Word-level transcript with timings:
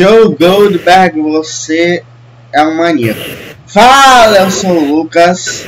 Joe 0.00 0.34
Goldberg, 0.34 1.20
você 1.20 2.02
é 2.54 2.62
um 2.62 2.74
maníaco. 2.74 3.20
Fala, 3.66 4.38
eu 4.38 4.50
sou 4.50 4.70
o 4.70 4.96
Lucas. 4.96 5.66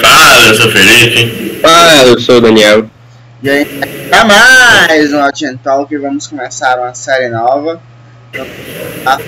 Fala, 0.00 0.46
eu 0.46 0.54
sou 0.54 0.68
o 0.68 0.70
Felipe. 0.70 1.58
Fala, 1.58 2.02
eu 2.04 2.20
sou 2.20 2.36
o 2.36 2.40
Daniel. 2.40 2.88
E 3.42 3.50
aí, 3.50 3.64
para 4.08 4.24
mais 4.24 5.12
um 5.12 5.16
Watch 5.16 5.58
Talk, 5.64 5.96
vamos 5.96 6.28
começar 6.28 6.78
uma 6.78 6.94
série 6.94 7.28
nova 7.28 7.82
a, 9.04 9.18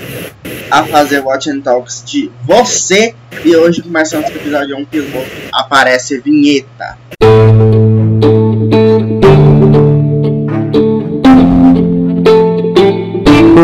a 0.71 0.83
fazer 0.85 1.19
Watch 1.19 1.49
and 1.49 1.59
Talks 1.59 2.01
de 2.05 2.31
você. 2.45 3.13
E 3.43 3.57
hoje 3.57 3.81
começamos 3.81 4.29
com 4.29 4.35
o 4.35 4.37
episódio 4.37 4.77
1 4.77 4.85
piloto, 4.85 5.27
aparece 5.51 6.17
vinheta. 6.21 6.97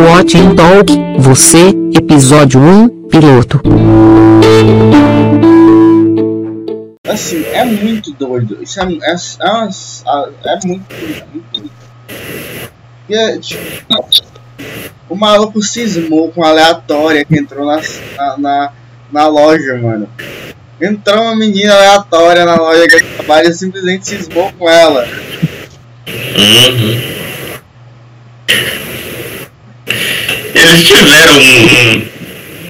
Watch 0.04 0.35
and 0.35 0.55
Talk, 0.55 0.91
você, 1.17 1.69
episódio 1.97 2.59
1, 2.59 3.07
piloto. 3.07 3.61
Assim, 7.07 7.45
é 7.45 7.64
muito 7.64 8.11
doido. 8.11 8.61
Isso 8.61 8.81
é, 8.81 8.83
é, 8.83 9.15
é, 9.15 10.55
é 10.55 10.59
muito 10.65 10.83
doido, 10.89 11.21
é 11.21 11.25
muito 11.31 11.45
doido. 11.54 11.71
E 13.07 13.15
é, 13.15 13.37
tipo, 13.37 13.61
o 15.07 15.15
maluco 15.15 15.61
cismou 15.61 16.33
com 16.33 16.43
a 16.43 16.50
aleatória 16.50 17.23
que 17.23 17.39
entrou 17.39 17.65
na, 17.65 17.79
na, 18.17 18.37
na, 18.37 18.73
na 19.09 19.28
loja, 19.28 19.78
mano. 19.78 20.09
Entrou 20.81 21.23
uma 21.23 21.36
menina 21.37 21.75
aleatória 21.75 22.43
na 22.43 22.57
loja 22.57 22.86
que 22.89 22.95
ele 22.95 23.06
trabalha 23.15 23.47
e 23.47 23.54
simplesmente 23.54 24.06
cismou 24.06 24.51
com 24.51 24.70
ela. 24.70 25.07
Uhum. 26.07 27.12
Eles 30.56 30.88
tiveram 30.88 31.39
um, 31.39 32.02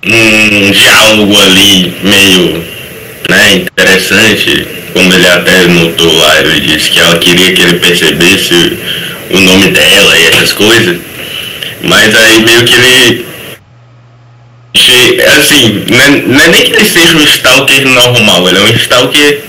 um, 0.05 0.71
diálogo 0.71 1.37
ali 1.39 1.93
meio 2.03 2.63
né, 3.29 3.55
interessante, 3.55 4.67
como 4.93 5.13
ele 5.13 5.27
até 5.27 5.67
notou 5.67 6.11
lá, 6.17 6.39
ele 6.41 6.61
disse 6.61 6.91
que 6.91 6.99
ela 6.99 7.17
queria 7.17 7.53
que 7.53 7.61
ele 7.61 7.79
percebesse 7.79 8.77
o 9.31 9.39
nome 9.39 9.67
dela 9.67 10.17
e 10.17 10.27
essas 10.27 10.53
coisas, 10.53 10.97
mas 11.83 12.15
aí 12.15 12.39
meio 12.43 12.63
que 12.63 12.73
ele 12.73 13.33
assim, 15.37 15.85
não 15.89 16.01
é, 16.01 16.09
não 16.25 16.41
é 16.41 16.47
nem 16.47 16.61
que 16.63 16.73
ele 16.73 16.85
seja 16.85 17.17
um 17.17 17.23
stalker 17.23 17.87
normal, 17.87 18.47
ele 18.49 18.57
é 18.57 18.61
um 18.61 18.75
stalker 18.75 19.41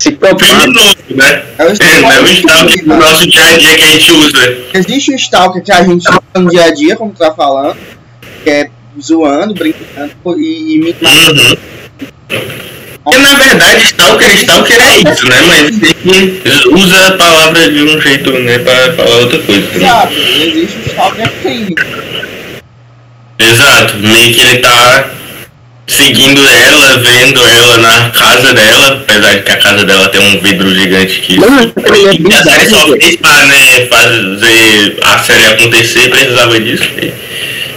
Psicopata. 0.00 0.34
criminoso, 0.36 0.96
né? 1.10 1.44
É 1.58 1.64
o 1.64 1.68
É, 1.68 2.00
não 2.00 2.10
é 2.10 2.20
um 2.20 2.26
stalker 2.26 2.84
do 2.84 2.96
nosso 2.96 3.28
dia 3.28 3.44
a 3.44 3.58
dia 3.58 3.74
que 3.76 3.82
a 3.82 3.86
gente 3.86 4.12
usa. 4.12 4.58
Existe 4.72 5.12
o 5.12 5.14
stalker 5.14 5.62
que 5.62 5.72
a 5.72 5.82
gente 5.82 6.08
usa 6.08 6.22
no 6.36 6.50
dia 6.50 6.64
a 6.64 6.70
dia, 6.70 6.96
como 6.96 7.12
tu 7.12 7.18
tá 7.18 7.32
falando, 7.32 7.76
que 8.42 8.48
é 8.48 8.70
zoando, 8.98 9.52
brincando 9.52 10.12
e, 10.38 10.74
e 10.74 10.78
me 10.78 10.90
Uhum. 10.90 11.56
Porque 13.02 13.18
na 13.18 13.34
verdade 13.34 13.82
Stalker, 13.84 14.30
Stalker 14.36 14.78
é 14.80 15.10
isso, 15.10 15.26
né? 15.26 15.36
Mas 15.46 15.62
ele 15.62 16.74
usa 16.74 17.08
a 17.08 17.16
palavra 17.16 17.70
de 17.70 17.82
um 17.82 18.00
jeito, 18.00 18.30
né? 18.30 18.58
Pra 18.58 18.92
falar 18.92 19.16
outra 19.16 19.38
coisa. 19.38 19.60
Né? 19.60 19.76
Exato, 19.76 20.12
existe 20.12 20.78
o 20.78 20.90
stalker 20.90 21.32
crime. 21.42 21.74
Exato, 23.38 23.96
meio 23.96 24.34
que 24.34 24.40
ele 24.40 24.58
tá 24.58 25.10
seguindo 25.90 26.40
ela, 26.40 26.96
vendo 26.98 27.40
ela 27.40 27.78
na 27.78 28.10
casa 28.10 28.54
dela, 28.54 29.02
apesar 29.02 29.34
de 29.34 29.42
que 29.42 29.50
a 29.50 29.56
casa 29.56 29.84
dela 29.84 30.08
tem 30.08 30.20
um 30.20 30.40
vidro 30.40 30.74
gigante 30.74 31.20
que. 31.20 31.38
Não, 31.38 31.70
que 31.70 32.32
a 32.32 32.42
série 32.42 32.70
só 32.70 32.86
fez 32.86 33.16
pra 33.16 33.46
né, 33.46 33.86
fazer 33.86 34.98
a 35.02 35.18
série 35.18 35.46
acontecer, 35.46 36.08
precisava 36.10 36.60
disso. 36.60 36.84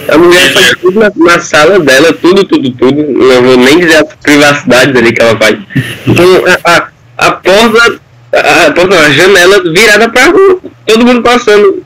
A 0.07 0.17
mulher 0.17 0.51
faz 0.53 0.73
tudo 0.81 0.99
na, 0.99 1.11
na 1.15 1.39
sala 1.39 1.79
dela, 1.79 2.13
tudo, 2.13 2.43
tudo, 2.43 2.69
tudo. 2.71 3.01
Não 3.01 3.41
vou 3.41 3.57
nem 3.57 3.79
dizer 3.79 3.97
a 3.97 4.05
privacidade 4.05 4.91
dali 4.91 5.13
que 5.13 5.21
ela 5.21 5.37
faz. 5.37 5.57
Com 6.05 6.67
a, 6.67 6.75
a, 6.75 6.87
a 7.17 7.31
porta, 7.31 7.99
a, 8.33 8.65
a 8.67 8.71
porta, 8.71 8.99
a 8.99 9.11
janela 9.11 9.63
virada 9.71 10.09
pra 10.09 10.25
rua. 10.25 10.59
Todo 10.85 11.05
mundo 11.05 11.21
passando. 11.21 11.83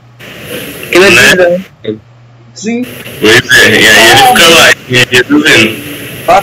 Que 0.90 0.98
não 0.98 1.06
é 1.06 1.34
Né? 1.36 1.64
Sim, 2.54 2.84
Pois 3.20 3.52
é, 3.52 3.80
e 3.80 3.86
aí 3.86 4.10
ele 4.10 4.16
fica 4.16 4.48
lá, 4.48 4.74
e 4.88 4.96
ele 4.96 5.06
tá 5.06 5.28
vendo. 5.28 5.97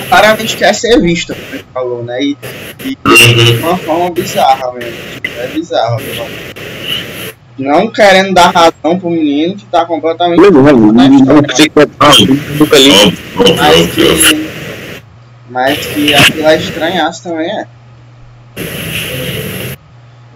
Claramente 0.07 0.57
quer 0.57 0.73
ser 0.73 0.99
vista, 0.99 1.35
como 1.35 1.55
ele 1.55 1.65
falou, 1.73 2.03
né? 2.03 2.21
E, 2.21 2.37
e 2.83 2.95
de 2.95 3.57
uma 3.59 3.77
forma 3.77 4.09
bizarra 4.09 4.73
mesmo. 4.73 4.97
É 5.37 5.47
bizarro. 5.47 5.97
pessoal. 5.97 6.27
Não 7.57 7.89
querendo 7.89 8.33
dar 8.33 8.49
razão 8.49 8.99
pro 8.99 9.09
menino 9.09 9.55
que 9.55 9.65
tá 9.65 9.85
completamente. 9.85 10.39
Nunca 12.59 12.77
li. 12.77 12.91
Óbvio, 12.91 13.15
óbvio, 13.39 13.55
Mas 13.55 13.91
que, 13.93 14.49
mas 15.49 15.85
que 15.85 16.13
aquilo 16.13 16.47
é 16.47 16.57
estranhaço 16.57 17.23
também 17.23 17.49
é. 17.49 17.67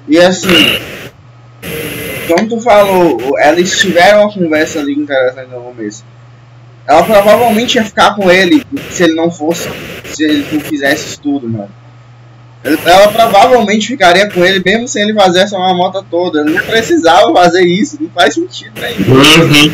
E 0.08 0.18
assim, 0.18 0.80
como 2.28 2.48
tu 2.48 2.62
falou, 2.62 3.20
eles 3.40 3.80
tiveram 3.80 4.22
uma 4.22 4.34
conversa 4.34 4.80
ali 4.80 4.94
interessante 4.94 5.50
no 5.50 5.62
começo. 5.62 6.04
Ela 6.88 7.04
provavelmente 7.04 7.76
ia 7.76 7.84
ficar 7.84 8.16
com 8.16 8.32
ele 8.32 8.66
se 8.90 9.04
ele 9.04 9.14
não 9.14 9.30
fosse, 9.30 9.70
se 10.06 10.24
ele 10.24 10.46
não 10.52 10.60
fizesse 10.60 11.10
isso 11.10 11.22
tudo, 11.22 11.48
mano. 11.48 11.70
Ela 12.64 13.08
provavelmente 13.08 13.88
ficaria 13.88 14.30
com 14.30 14.44
ele 14.44 14.62
mesmo 14.66 14.88
sem 14.88 15.04
ele 15.04 15.14
fazer 15.14 15.42
essa 15.42 15.58
mamota 15.58 16.04
toda. 16.10 16.42
Ele 16.42 16.52
não 16.52 16.64
precisava 16.66 17.32
fazer 17.34 17.66
isso, 17.66 17.98
não 18.02 18.10
faz 18.10 18.34
sentido 18.34 18.74
nenhum. 18.82 19.16
Uhum. 19.16 19.72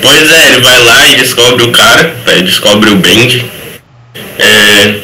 Pois 0.00 0.32
é, 0.32 0.52
ele 0.52 0.60
vai 0.62 0.82
lá 0.82 1.08
e 1.08 1.16
descobre 1.16 1.64
o 1.64 1.72
cara, 1.72 2.14
descobre 2.42 2.90
o 2.90 2.96
Bend. 2.96 3.44
É, 4.38 5.00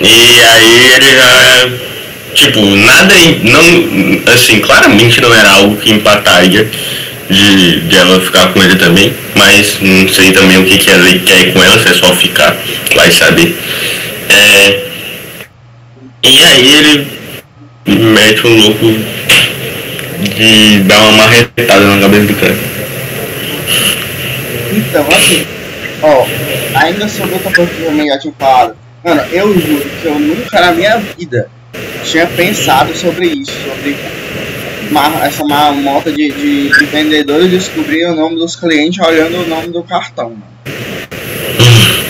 e 0.00 0.40
aí 0.42 0.92
ele 0.94 1.14
já. 1.14 1.90
Tipo, 2.34 2.60
nada. 2.62 3.14
Não, 3.42 4.32
assim, 4.34 4.60
claramente 4.60 5.20
não 5.20 5.32
era 5.32 5.50
algo 5.50 5.76
que 5.76 5.92
empataria 5.92 6.68
de, 7.30 7.80
de 7.80 7.96
ela 7.96 8.20
ficar 8.20 8.52
com 8.52 8.62
ele 8.62 8.76
também. 8.76 9.14
Mas 9.34 9.78
não 9.80 10.08
sei 10.08 10.32
também 10.32 10.58
o 10.58 10.64
que, 10.64 10.76
que 10.76 10.90
ela 10.90 11.06
quer 11.18 11.40
ir 11.40 11.52
com 11.52 11.62
ela, 11.62 11.78
se 11.78 11.88
é 11.88 11.94
só 11.94 12.14
ficar, 12.14 12.56
vai 12.94 13.10
saber. 13.10 13.56
É, 14.28 14.90
e 16.22 16.44
aí 16.44 16.68
ele 16.78 17.06
mete 17.86 18.46
um 18.46 18.56
louco 18.56 18.86
de 20.36 20.80
dar 20.80 20.98
uma 20.98 21.12
marretada 21.12 21.80
na 21.86 22.00
cabeça 22.00 22.26
do 22.26 22.34
cara. 22.34 22.56
Então, 24.72 25.06
assim, 25.08 25.46
ó, 26.02 26.26
ainda 26.74 27.08
sobre 27.08 27.34
outra 27.34 27.52
coisa 27.52 27.70
que 27.72 27.82
eu 27.82 28.06
já 28.06 28.18
tinha 28.18 28.34
falado. 28.38 28.76
Mano, 29.02 29.22
eu 29.32 29.58
juro 29.58 29.90
que 30.02 30.06
eu 30.06 30.18
nunca 30.18 30.60
na 30.60 30.72
minha 30.72 30.98
vida 30.98 31.48
tinha 32.04 32.26
pensado 32.26 32.94
sobre 32.94 33.28
isso, 33.28 33.52
sobre 33.64 33.96
ma- 34.90 35.24
essa 35.24 35.44
marmota 35.44 36.10
de, 36.12 36.30
de, 36.30 36.68
de 36.68 36.84
vendedores 36.86 37.50
descobrir 37.50 38.04
o 38.06 38.14
nome 38.14 38.36
dos 38.36 38.56
clientes 38.56 39.04
olhando 39.04 39.42
o 39.42 39.48
nome 39.48 39.68
do 39.68 39.82
cartão. 39.82 40.36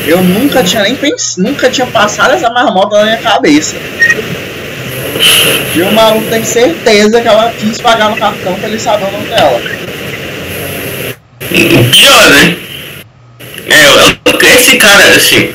Eu 0.06 0.22
nunca 0.22 0.62
tinha 0.64 0.82
nem 0.82 0.96
pensado, 0.96 1.46
nunca 1.48 1.70
tinha 1.70 1.86
passado 1.86 2.34
essa 2.34 2.50
marmota 2.50 2.96
na 2.98 3.04
minha 3.04 3.18
cabeça. 3.18 3.76
E 5.74 5.82
o 5.82 5.92
maluco 5.92 6.26
tem 6.30 6.44
certeza 6.44 7.20
que 7.20 7.28
ela 7.28 7.52
quis 7.52 7.80
pagar 7.80 8.10
no 8.10 8.16
cartão 8.16 8.54
pra 8.54 8.68
ele 8.68 8.78
saber 8.78 9.04
o 9.06 9.12
nome 9.12 9.26
dela. 9.26 9.60
Pior, 11.48 12.30
né? 12.30 12.56
É, 13.68 13.86
eu- 13.86 14.40
esse 14.56 14.76
cara, 14.78 15.04
assim, 15.16 15.52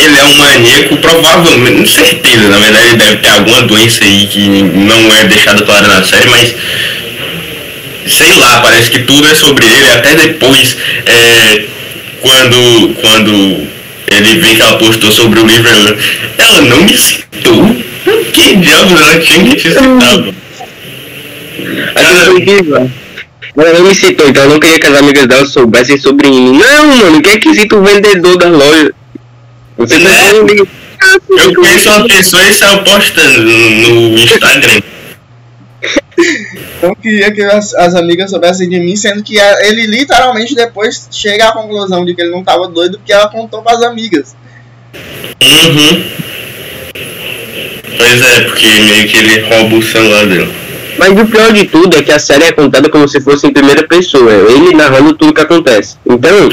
ele 0.00 0.18
é 0.18 0.24
um 0.24 0.34
maníaco, 0.36 0.96
provavelmente, 0.98 1.90
certeza, 1.90 2.48
na 2.48 2.58
verdade 2.58 2.88
ele 2.88 2.96
deve 2.96 3.16
ter 3.16 3.28
alguma 3.28 3.62
doença 3.62 4.04
aí 4.04 4.26
que 4.26 4.48
não 4.48 5.14
é 5.14 5.24
deixada 5.24 5.62
clara 5.64 5.88
na 5.88 6.02
série, 6.04 6.28
mas 6.28 6.54
sei 8.06 8.34
lá, 8.34 8.60
parece 8.60 8.90
que 8.90 9.00
tudo 9.00 9.28
é 9.28 9.34
sobre 9.34 9.66
ele, 9.66 9.90
até 9.90 10.14
depois, 10.14 10.76
é, 11.06 11.64
quando, 12.20 12.94
quando 13.00 13.68
ele 14.10 14.40
vê 14.40 14.54
que 14.54 14.62
ela 14.62 14.78
postou 14.78 15.10
sobre 15.12 15.40
o 15.40 15.46
livro, 15.46 15.68
ela, 15.68 15.96
ela 16.38 16.60
não 16.62 16.82
me 16.82 16.96
citou. 16.96 17.76
Que 18.32 18.56
diabos 18.56 19.00
ela 19.00 19.18
tinha 19.18 19.44
que 19.44 19.56
te 19.56 19.68
citar? 19.68 20.24
incrível. 22.36 22.90
Ela 23.56 23.78
não 23.78 23.86
me 23.86 23.94
citou, 23.94 24.28
então 24.28 24.44
eu 24.44 24.50
não 24.50 24.60
queria 24.60 24.78
que 24.78 24.86
as 24.86 24.98
amigas 24.98 25.26
dela 25.26 25.46
soubessem 25.46 25.98
sobre 25.98 26.28
mim. 26.28 26.58
Não, 26.58 26.86
mano, 26.86 27.22
quem 27.22 27.32
é 27.32 27.38
que 27.38 27.54
cita 27.54 27.76
o 27.76 27.82
vendedor 27.82 28.36
da 28.36 28.48
loja? 28.48 28.94
Você 29.78 29.98
Né? 29.98 30.10
Eu 31.28 31.54
conheço 31.54 31.88
uma 31.90 32.06
pessoa 32.08 32.42
e 32.48 32.52
saiu 32.52 32.82
postando 32.82 33.42
no 33.42 34.18
Instagram. 34.18 34.80
Então 36.78 36.94
queria 36.96 37.32
que 37.32 37.40
as, 37.42 37.72
as 37.74 37.94
amigas 37.94 38.30
soubessem 38.30 38.68
de 38.68 38.78
mim, 38.80 38.96
sendo 38.96 39.22
que 39.22 39.38
a- 39.38 39.66
ele 39.68 39.86
literalmente 39.86 40.54
depois 40.54 41.08
chega 41.12 41.48
à 41.48 41.52
conclusão 41.52 42.04
de 42.04 42.14
que 42.14 42.20
ele 42.20 42.30
não 42.32 42.42
tava 42.42 42.66
doido 42.68 42.98
porque 42.98 43.12
ela 43.12 43.28
contou 43.28 43.62
pras 43.62 43.80
amigas. 43.82 44.34
Uhum. 45.40 46.04
Pois 47.96 48.22
é, 48.22 48.40
porque 48.42 48.66
meio 48.66 49.08
que 49.08 49.16
ele 49.18 49.40
rouba 49.42 49.76
o 49.76 49.82
celular 49.82 50.26
dele. 50.26 50.52
Mas 50.98 51.10
o 51.20 51.26
pior 51.26 51.52
de 51.52 51.64
tudo 51.66 51.96
é 51.96 52.02
que 52.02 52.10
a 52.10 52.18
série 52.18 52.44
é 52.44 52.52
contada 52.52 52.88
como 52.88 53.06
se 53.06 53.20
fosse 53.20 53.46
em 53.46 53.52
primeira 53.52 53.86
pessoa, 53.86 54.32
ele 54.32 54.74
narrando 54.74 55.14
tudo 55.14 55.32
que 55.32 55.40
acontece. 55.40 55.96
Então, 56.04 56.48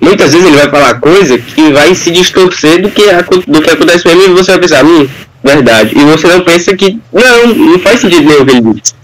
muitas 0.00 0.32
vezes 0.32 0.46
ele 0.46 0.56
vai 0.56 0.68
falar 0.68 0.94
coisa 0.94 1.38
que 1.38 1.72
vai 1.72 1.94
se 1.94 2.10
distorcer 2.10 2.80
do 2.82 2.90
que, 2.90 3.02
do 3.46 3.62
que 3.62 3.70
acontece 3.70 4.06
mesmo 4.06 4.22
e 4.22 4.28
você 4.36 4.52
vai 4.52 4.60
pensar, 4.60 4.84
hum, 4.84 5.08
verdade. 5.42 5.92
E 5.96 6.04
você 6.04 6.26
não 6.26 6.40
pensa 6.40 6.76
que, 6.76 6.98
não, 7.12 7.54
não 7.54 7.78
faz 7.78 8.00
sentido 8.00 8.22
nenhum 8.22 8.42
o 8.42 8.46
que 8.46 8.52
ele 8.52 8.74
disse. 8.74 8.94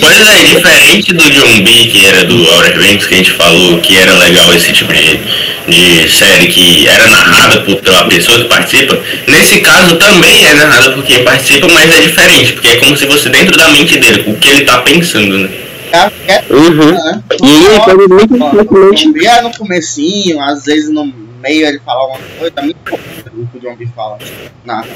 Pois 0.00 0.28
é, 0.28 0.44
diferente 0.44 1.12
do 1.12 1.30
John 1.30 1.60
B, 1.64 1.70
que 1.90 2.06
era 2.06 2.24
do 2.24 2.36
Outer 2.36 2.78
Banks, 2.78 3.06
que 3.06 3.14
a 3.14 3.16
gente 3.16 3.32
falou 3.32 3.80
que 3.80 3.96
era 3.96 4.14
legal 4.14 4.54
esse 4.54 4.72
tipo 4.72 4.92
de, 4.92 5.18
de 5.66 6.08
série 6.08 6.46
que 6.46 6.86
era 6.86 7.04
narrada 7.08 7.60
por 7.62 7.76
pela 7.76 8.04
pessoa 8.04 8.38
que 8.38 8.44
participa, 8.44 8.96
nesse 9.26 9.58
caso 9.60 9.96
também 9.96 10.46
é 10.46 10.54
narrada 10.54 10.92
por 10.92 11.02
quem 11.02 11.24
participa, 11.24 11.66
mas 11.68 11.90
é 11.90 12.00
diferente, 12.00 12.52
porque 12.52 12.68
é 12.68 12.76
como 12.76 12.96
se 12.96 13.06
fosse 13.06 13.28
dentro 13.28 13.56
da 13.56 13.68
mente 13.70 13.98
dele, 13.98 14.22
o 14.28 14.34
que 14.36 14.48
ele 14.48 14.60
tá 14.60 14.78
pensando, 14.78 15.36
né? 15.36 15.48
É, 15.92 16.34
é, 16.34 16.44
Uhum. 16.52 16.92
né? 16.92 17.22
E 17.42 17.64
ele 17.64 17.80
pode 17.80 18.08
muito. 18.08 18.36
John 18.38 19.30
é 19.30 19.42
no 19.42 19.56
comecinho, 19.56 20.40
às 20.40 20.64
vezes 20.64 20.90
no 20.90 21.06
meio 21.06 21.66
ele 21.66 21.78
fala 21.78 22.08
uma 22.08 22.18
coisa, 22.38 22.50
tá 22.50 22.62
muito 22.62 22.78
pouco 22.78 23.04
o 23.34 23.46
que 23.46 23.58
o 23.58 23.60
John 23.60 23.76
B 23.76 23.86
fala. 23.94 24.18
Nada. 24.64 24.88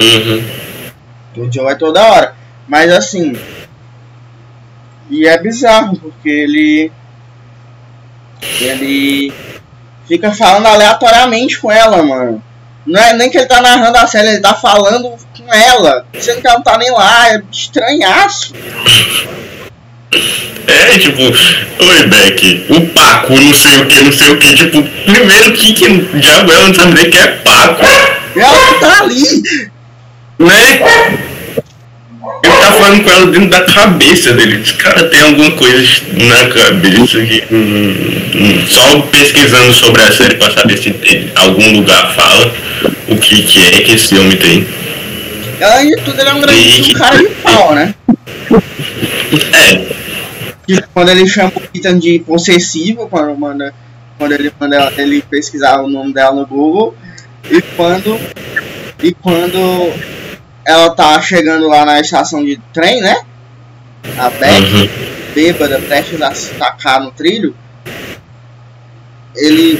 Uhum. 0.00 0.44
O 1.36 1.52
Joe 1.52 1.66
é 1.66 1.74
toda 1.74 2.04
hora. 2.04 2.34
Mas 2.66 2.90
assim. 2.92 3.34
E 5.10 5.26
é 5.26 5.38
bizarro, 5.38 5.96
porque 5.98 6.28
ele. 6.28 6.92
Ele 8.60 9.32
fica 10.06 10.32
falando 10.32 10.66
aleatoriamente 10.66 11.58
com 11.58 11.70
ela, 11.70 12.02
mano. 12.02 12.42
Não 12.84 13.00
é 13.00 13.12
nem 13.14 13.30
que 13.30 13.36
ele 13.36 13.46
tá 13.46 13.60
narrando 13.60 13.98
a 13.98 14.06
série, 14.06 14.28
ele 14.28 14.40
tá 14.40 14.54
falando 14.54 15.16
com 15.36 15.52
ela. 15.52 16.06
Sendo 16.18 16.40
que 16.40 16.46
ela 16.46 16.56
não 16.56 16.62
tá 16.62 16.78
nem 16.78 16.90
lá, 16.92 17.32
é 17.32 17.42
estranhaço. 17.50 18.52
É, 20.66 20.98
tipo, 20.98 21.22
oi 21.22 22.06
Beck, 22.08 22.66
o 22.70 22.80
Paco, 22.88 23.38
não 23.40 23.54
sei 23.54 23.78
o 23.78 23.86
que, 23.86 24.02
não 24.02 24.12
sei 24.12 24.30
o 24.32 24.36
que, 24.38 24.54
tipo, 24.54 24.82
primeiro 24.82 25.52
que, 25.52 25.72
que 25.74 25.88
diabo 26.18 26.52
ela 26.52 26.66
não 26.66 26.74
sabe 26.74 26.94
nem 26.94 27.10
que 27.10 27.16
é 27.16 27.26
Paco, 27.44 27.84
E 28.34 28.40
ela 28.40 28.74
tá 28.80 29.00
ali. 29.02 29.70
né? 30.38 30.80
Ele 32.42 32.54
tá 32.56 32.72
falando 32.72 33.04
com 33.04 33.10
ela 33.10 33.26
dentro 33.26 33.48
da 33.48 33.60
cabeça 33.60 34.32
dele. 34.32 34.60
Esse 34.62 34.74
cara 34.74 35.04
tem 35.04 35.20
alguma 35.22 35.50
coisa 35.52 35.86
na 36.12 36.46
cabeça 36.48 37.20
que. 37.20 37.44
hum, 37.50 37.94
hum, 38.34 38.66
só 38.68 39.00
pesquisando 39.02 39.72
sobre 39.72 40.02
a 40.02 40.12
série 40.12 40.34
pra 40.34 40.50
saber 40.50 40.76
se 40.76 40.90
tem 40.90 41.30
algum 41.36 41.72
lugar 41.72 42.12
fala 42.14 42.52
o 43.08 43.16
que, 43.16 43.42
que 43.42 43.58
é 43.60 43.80
que 43.82 43.94
esse 43.94 44.16
homem 44.18 44.36
tem. 44.36 44.66
Além 45.60 45.90
de 45.90 45.96
tudo, 46.02 46.20
ele 46.20 46.28
é 46.28 46.32
um 46.34 46.40
grande 46.40 46.90
um 46.90 46.98
cara 46.98 47.18
de 47.18 47.28
pau, 47.42 47.74
né? 47.74 47.94
É, 49.52 49.95
quando 50.92 51.10
ele 51.10 51.26
chama 51.26 51.52
o 51.56 51.62
Ethan 51.76 51.98
de 51.98 52.18
possessivo, 52.20 53.08
quando, 53.08 53.36
manda, 53.38 53.72
quando 54.18 54.32
ele 54.32 54.52
manda 54.58 54.76
ela- 54.76 54.92
ele 54.96 55.22
pesquisar 55.22 55.80
o 55.80 55.88
nome 55.88 56.12
dela 56.12 56.34
no 56.34 56.46
Google, 56.46 56.94
e 57.50 57.62
quando, 57.62 58.18
e 59.02 59.12
quando 59.14 59.58
ela 60.64 60.90
tá 60.90 61.20
chegando 61.20 61.68
lá 61.68 61.84
na 61.84 62.00
estação 62.00 62.44
de 62.44 62.60
trem, 62.72 63.00
né? 63.00 63.16
A 64.18 64.30
Beck, 64.30 64.74
uhum. 64.74 64.88
bêbada, 65.34 65.78
prestes 65.80 66.20
a 66.22 66.32
tacar 66.58 67.02
no 67.02 67.10
trilho, 67.12 67.54
ele 69.34 69.78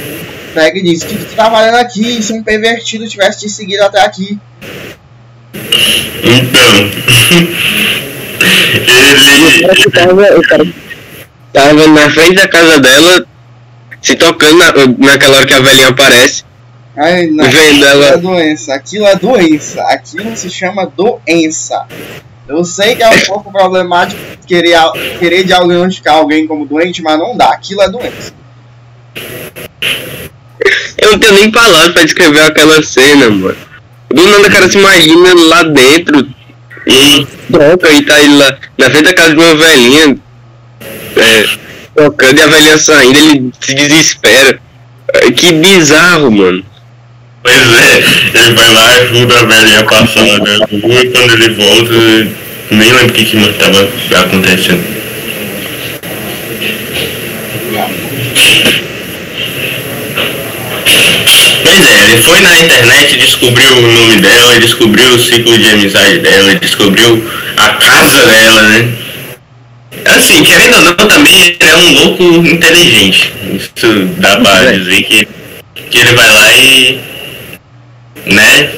pega 0.54 0.78
e 0.78 0.82
diz 0.82 1.02
que 1.02 1.16
tu 1.16 1.24
tá 1.26 1.44
trabalhando 1.44 1.76
aqui, 1.76 2.22
se 2.22 2.32
um 2.32 2.42
pervertido 2.42 3.08
tivesse 3.08 3.40
te 3.40 3.48
seguido 3.48 3.82
até 3.82 4.00
aqui. 4.00 4.38
Então. 6.22 6.90
O 8.56 9.60
cara 9.60 9.74
que 9.74 9.82
ele. 9.82 9.90
tava, 9.90 10.38
o 10.38 10.42
cara 10.48 10.66
tava 11.52 11.86
na 11.88 12.10
frente 12.10 12.34
da 12.34 12.48
casa 12.48 12.80
dela, 12.80 13.26
se 14.02 14.14
tocando 14.16 14.58
na, 14.58 14.72
naquela 14.98 15.36
hora 15.38 15.46
que 15.46 15.54
a 15.54 15.60
velhinha 15.60 15.88
aparece. 15.88 16.44
Ai, 16.96 17.26
não, 17.26 17.44
Vendo 17.44 17.56
aquilo 17.58 17.84
ela- 17.84 18.06
é 18.06 18.16
doença, 18.16 18.74
aquilo 18.74 19.06
é 19.06 19.16
doença, 19.16 19.82
aquilo 19.82 20.36
se 20.36 20.48
chama 20.50 20.86
doença. 20.96 21.84
Eu 22.48 22.64
sei 22.64 22.94
que 22.94 23.02
é 23.02 23.08
um 23.08 23.18
pouco 23.20 23.50
problemático 23.52 24.20
querer, 24.46 24.78
querer 25.18 25.44
diagnosticar 25.44 26.14
alguém 26.14 26.46
como 26.46 26.64
doente, 26.64 27.02
mas 27.02 27.18
não 27.18 27.36
dá, 27.36 27.50
aquilo 27.50 27.82
é 27.82 27.88
doença. 27.90 28.32
Eu 30.98 31.12
não 31.12 31.18
tenho 31.18 31.34
nem 31.34 31.50
palavras 31.50 31.92
pra 31.92 32.04
descrever 32.04 32.40
aquela 32.40 32.82
cena, 32.82 33.28
mano. 33.30 33.56
Do 34.08 34.26
nada 34.26 34.48
o 34.48 34.50
cara 34.50 34.70
se 34.70 34.78
imagina 34.78 35.34
lá 35.48 35.62
dentro 35.64 36.26
e 36.86 37.26
troca 37.52 37.90
e 37.90 38.02
tá 38.02 38.20
ele 38.20 38.36
lá 38.36 38.56
na 38.78 38.90
frente 38.90 39.04
da 39.04 39.14
casa 39.14 39.34
de 39.34 39.40
uma 39.40 39.54
velhinha, 39.54 40.16
é, 41.16 41.44
tocando 41.94 42.38
e 42.38 42.42
a 42.42 42.46
velhinha 42.46 42.78
saindo, 42.78 43.18
ele 43.18 43.52
se 43.60 43.74
desespera. 43.74 44.60
É, 45.14 45.30
Que 45.30 45.52
bizarro, 45.52 46.30
mano. 46.30 46.64
Pois 47.42 47.56
é, 47.56 47.96
ele 48.34 48.54
vai 48.54 48.74
lá 48.74 48.96
e 48.96 49.00
ajuda 49.02 49.40
a 49.40 49.44
velhinha 49.44 49.80
a 49.80 49.84
passar 49.84 50.24
na 50.24 50.56
rua 50.66 51.00
e 51.00 51.10
quando 51.10 51.32
ele 51.34 51.50
volta, 51.50 51.94
nem 52.72 52.92
lembro 52.92 53.08
o 53.08 53.12
que 53.12 53.24
que 53.24 53.52
tava 53.54 53.88
acontecendo. 54.22 54.95
Pois 61.66 61.84
é, 61.84 62.12
ele 62.12 62.22
foi 62.22 62.40
na 62.42 62.56
internet, 62.58 63.18
descobriu 63.18 63.76
o 63.76 63.92
nome 63.92 64.20
dela, 64.20 64.60
descobriu 64.60 65.12
o 65.12 65.18
ciclo 65.18 65.58
de 65.58 65.68
amizade 65.68 66.20
dela, 66.20 66.54
descobriu 66.54 67.28
a 67.56 67.68
casa 67.70 68.24
dela, 68.24 68.62
né? 68.62 68.94
Assim, 70.04 70.44
querendo 70.44 70.76
ou 70.76 70.82
não, 70.82 70.94
também 70.94 71.34
ele 71.42 71.56
é 71.58 71.76
um 71.76 71.92
louco 71.92 72.22
inteligente. 72.46 73.32
Isso 73.52 74.04
dá 74.18 74.36
pra 74.36 74.70
dizer 74.70 75.02
que, 75.02 75.28
que 75.90 75.98
ele 75.98 76.12
vai 76.12 76.32
lá 76.32 76.52
e. 76.52 77.00
né? 78.26 78.70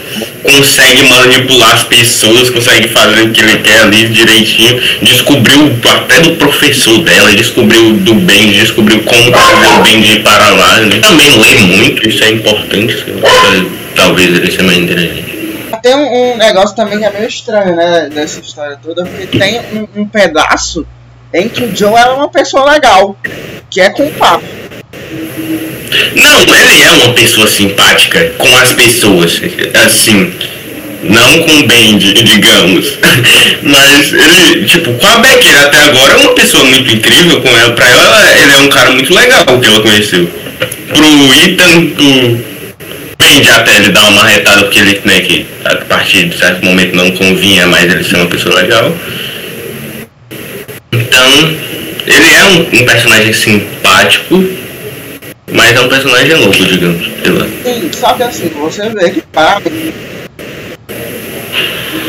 Consegue 0.49 1.03
manipular 1.09 1.75
as 1.75 1.85
pessoas, 1.85 2.51
consegue 2.51 2.89
fazer 2.89 3.23
o 3.23 3.33
que 3.33 3.41
ele 3.41 3.59
quer 3.59 3.83
ali 3.83 4.09
direitinho. 4.09 4.81
Descobriu 5.03 5.79
até 5.85 6.21
do 6.21 6.37
professor 6.37 6.99
dela, 7.03 7.31
descobriu 7.33 7.93
do 7.95 8.15
Benji, 8.15 8.61
descobriu 8.61 9.03
como 9.03 9.33
fazer 9.33 9.67
o 9.79 9.83
Benji 9.83 10.21
para 10.21 10.49
lá. 10.51 10.81
Ele 10.81 11.01
também 11.01 11.31
lê 11.39 11.55
muito, 11.55 12.09
isso 12.09 12.25
é 12.25 12.31
importante. 12.31 13.05
Talvez 13.95 14.29
ele 14.29 14.51
seja 14.51 14.63
mais 14.63 14.79
inteligente. 14.79 15.39
Tem 15.83 15.95
um, 15.95 16.37
negócio 16.37 16.75
também 16.75 16.99
que 16.99 17.05
é 17.05 17.11
meio 17.11 17.29
estranho, 17.29 17.77
né, 17.77 18.09
dessa 18.13 18.41
história 18.41 18.79
toda, 18.83 19.05
porque 19.05 19.27
tem 19.39 19.61
um, 19.73 20.03
um 20.03 20.09
pedaço 20.09 20.87
em 21.33 21.49
que 21.49 21.65
o 21.65 21.77
Joe 21.77 21.95
é 21.95 22.07
uma 22.07 22.29
pessoa 22.29 22.73
legal, 22.73 23.17
que 23.71 23.81
é 23.81 23.91
com 23.91 24.07
o 24.07 24.11
papo. 24.13 24.58
Não, 26.15 26.41
ele 26.55 26.83
é 26.83 26.91
uma 26.91 27.13
pessoa 27.15 27.47
simpática 27.47 28.33
com 28.37 28.55
as 28.57 28.73
pessoas, 28.73 29.41
assim, 29.85 30.33
não 31.03 31.39
com 31.43 31.59
o 31.61 31.67
Benji, 31.67 32.15
digamos. 32.15 32.99
Mas 33.63 34.13
ele, 34.13 34.65
tipo, 34.65 34.93
com 34.95 35.07
a 35.07 35.19
Becky 35.19 35.49
até 35.55 35.79
agora 35.79 36.13
é 36.13 36.17
uma 36.17 36.35
pessoa 36.35 36.65
muito 36.65 36.93
incrível 36.93 37.41
com 37.41 37.49
ela. 37.49 37.73
Pra 37.73 37.89
ela, 37.89 38.41
ele 38.43 38.53
é 38.53 38.57
um 38.59 38.69
cara 38.69 38.91
muito 38.91 39.15
legal 39.15 39.45
que 39.45 39.67
ela 39.67 39.81
conheceu. 39.81 40.29
Pro 40.89 41.35
Ethan, 41.35 41.87
pro 41.91 42.45
Benji 43.19 43.51
até 43.51 43.77
ele 43.77 43.91
dá 43.91 44.05
uma 44.05 44.25
retada 44.25 44.65
porque 44.65 44.79
ele, 44.79 45.01
né, 45.05 45.21
que 45.21 45.47
a 45.65 45.77
partir 45.77 46.29
de 46.29 46.39
certo 46.39 46.65
momento 46.65 46.95
não 46.95 47.11
convinha 47.13 47.67
mais 47.67 47.91
ele 47.91 48.05
ser 48.05 48.17
uma 48.17 48.27
pessoa 48.27 48.55
legal. 48.55 48.95
Então, 50.93 51.57
ele 52.07 52.35
é 52.35 52.45
um, 52.45 52.81
um 52.81 52.85
personagem 52.87 53.33
simpático, 53.33 54.45
mas 55.53 55.77
é 55.77 55.81
um 55.81 55.89
personagem 55.89 56.35
louco, 56.35 56.53
digamos. 56.65 57.07
Sei 57.23 57.33
lá. 57.33 57.47
Sim, 57.65 57.91
só 57.93 58.13
que 58.15 58.23
assim, 58.23 58.49
você 58.49 58.89
vê 58.91 59.11
que 59.11 59.23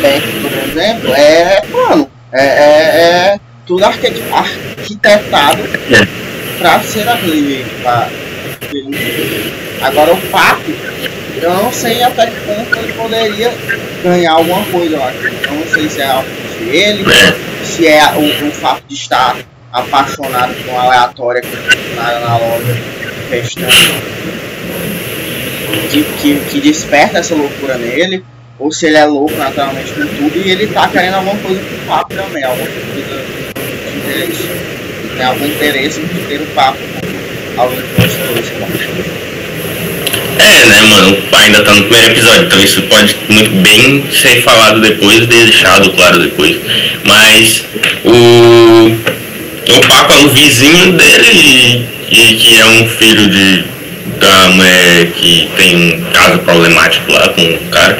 Beck, 0.01 0.23
por 0.41 0.51
exemplo, 0.53 1.13
é 1.13 1.61
plano. 1.69 2.09
É, 2.31 2.41
é, 2.45 3.31
é 3.33 3.39
tudo 3.65 3.83
arqui- 3.85 4.23
arquitetado 4.31 5.61
É. 5.91 6.07
pra 6.59 6.79
ser 6.81 7.07
aquele. 7.09 7.65
Pra... 7.81 8.07
Agora 9.81 10.13
o 10.13 10.17
papo, 10.29 10.71
eu 11.41 11.49
não 11.53 11.71
sei 11.71 12.03
até 12.03 12.27
que 12.27 12.39
ponto 12.41 12.75
ele 12.77 12.93
poderia 12.93 13.51
ganhar 14.03 14.33
alguma 14.33 14.63
coisa, 14.65 14.95
eu 14.95 15.03
acho. 15.03 15.17
Eu 15.27 15.53
não 15.53 15.67
sei 15.73 15.89
se 15.89 16.01
é 16.01 16.05
algo 16.05 16.29
de 16.59 16.69
ele, 16.69 17.05
É. 17.11 17.65
se 17.65 17.87
é 17.87 18.03
o, 18.15 18.47
o 18.47 18.51
fato 18.51 18.83
de 18.87 18.95
estar 18.95 19.37
apaixonado 19.71 20.53
por 20.53 20.69
uma 20.71 20.83
aleatória 20.83 21.41
que 21.41 21.47
funcionária 21.47 22.19
na 22.19 22.37
loja 22.37 22.77
festando 23.29 23.71
que, 25.89 26.03
que, 26.21 26.39
que 26.49 26.61
desperta 26.61 27.19
essa 27.19 27.35
loucura 27.35 27.77
nele, 27.77 28.23
ou 28.57 28.71
se 28.71 28.85
ele 28.85 28.97
é 28.97 29.05
louco 29.05 29.35
naturalmente 29.35 29.91
com 29.93 30.05
tudo 30.05 30.37
e 30.45 30.51
ele 30.51 30.67
tá 30.67 30.87
querendo 30.87 31.15
alguma 31.15 31.37
coisa 31.37 31.59
com 31.61 31.75
o 31.75 31.87
papo 31.87 32.13
também, 32.13 32.43
alguma 32.43 32.67
coisa 32.67 32.85
de 32.93 33.97
interesse. 33.97 34.49
Tem 35.17 35.25
algum 35.25 35.45
interesse 35.45 35.99
em 35.99 36.07
ter 36.27 36.41
o 36.41 36.45
papo 36.47 36.77
com 37.55 37.61
alguém 37.61 37.81
que 37.81 38.01
gosta 38.01 38.53
papo. 38.59 39.19
É, 40.39 40.65
né, 40.65 40.81
mano? 40.89 41.17
Ainda 41.33 41.63
tá 41.63 41.73
no 41.73 41.83
primeiro 41.83 42.11
episódio, 42.11 42.45
então 42.45 42.63
isso 42.63 42.81
pode 42.83 43.15
muito 43.27 43.49
bem 43.61 44.05
ser 44.11 44.41
falado 44.41 44.79
depois, 44.79 45.27
deixado 45.27 45.91
claro 45.91 46.19
depois. 46.19 46.57
Mas 47.03 47.63
o. 48.05 49.09
O 49.71 49.87
Paco 49.87 50.13
é 50.13 50.17
o 50.25 50.29
vizinho 50.29 50.93
dele 50.93 51.98
e, 52.11 52.35
que 52.35 52.57
é 52.57 52.65
um 52.65 52.87
filho 52.87 53.29
de 53.29 53.79
da 54.19 54.49
mulher 54.49 55.11
que 55.11 55.49
tem 55.55 55.75
um 55.75 56.11
caso 56.11 56.39
problemático 56.39 57.11
lá 57.11 57.29
com 57.29 57.41
o 57.41 57.59
cara. 57.69 57.97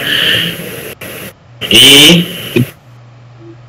E 1.71 2.25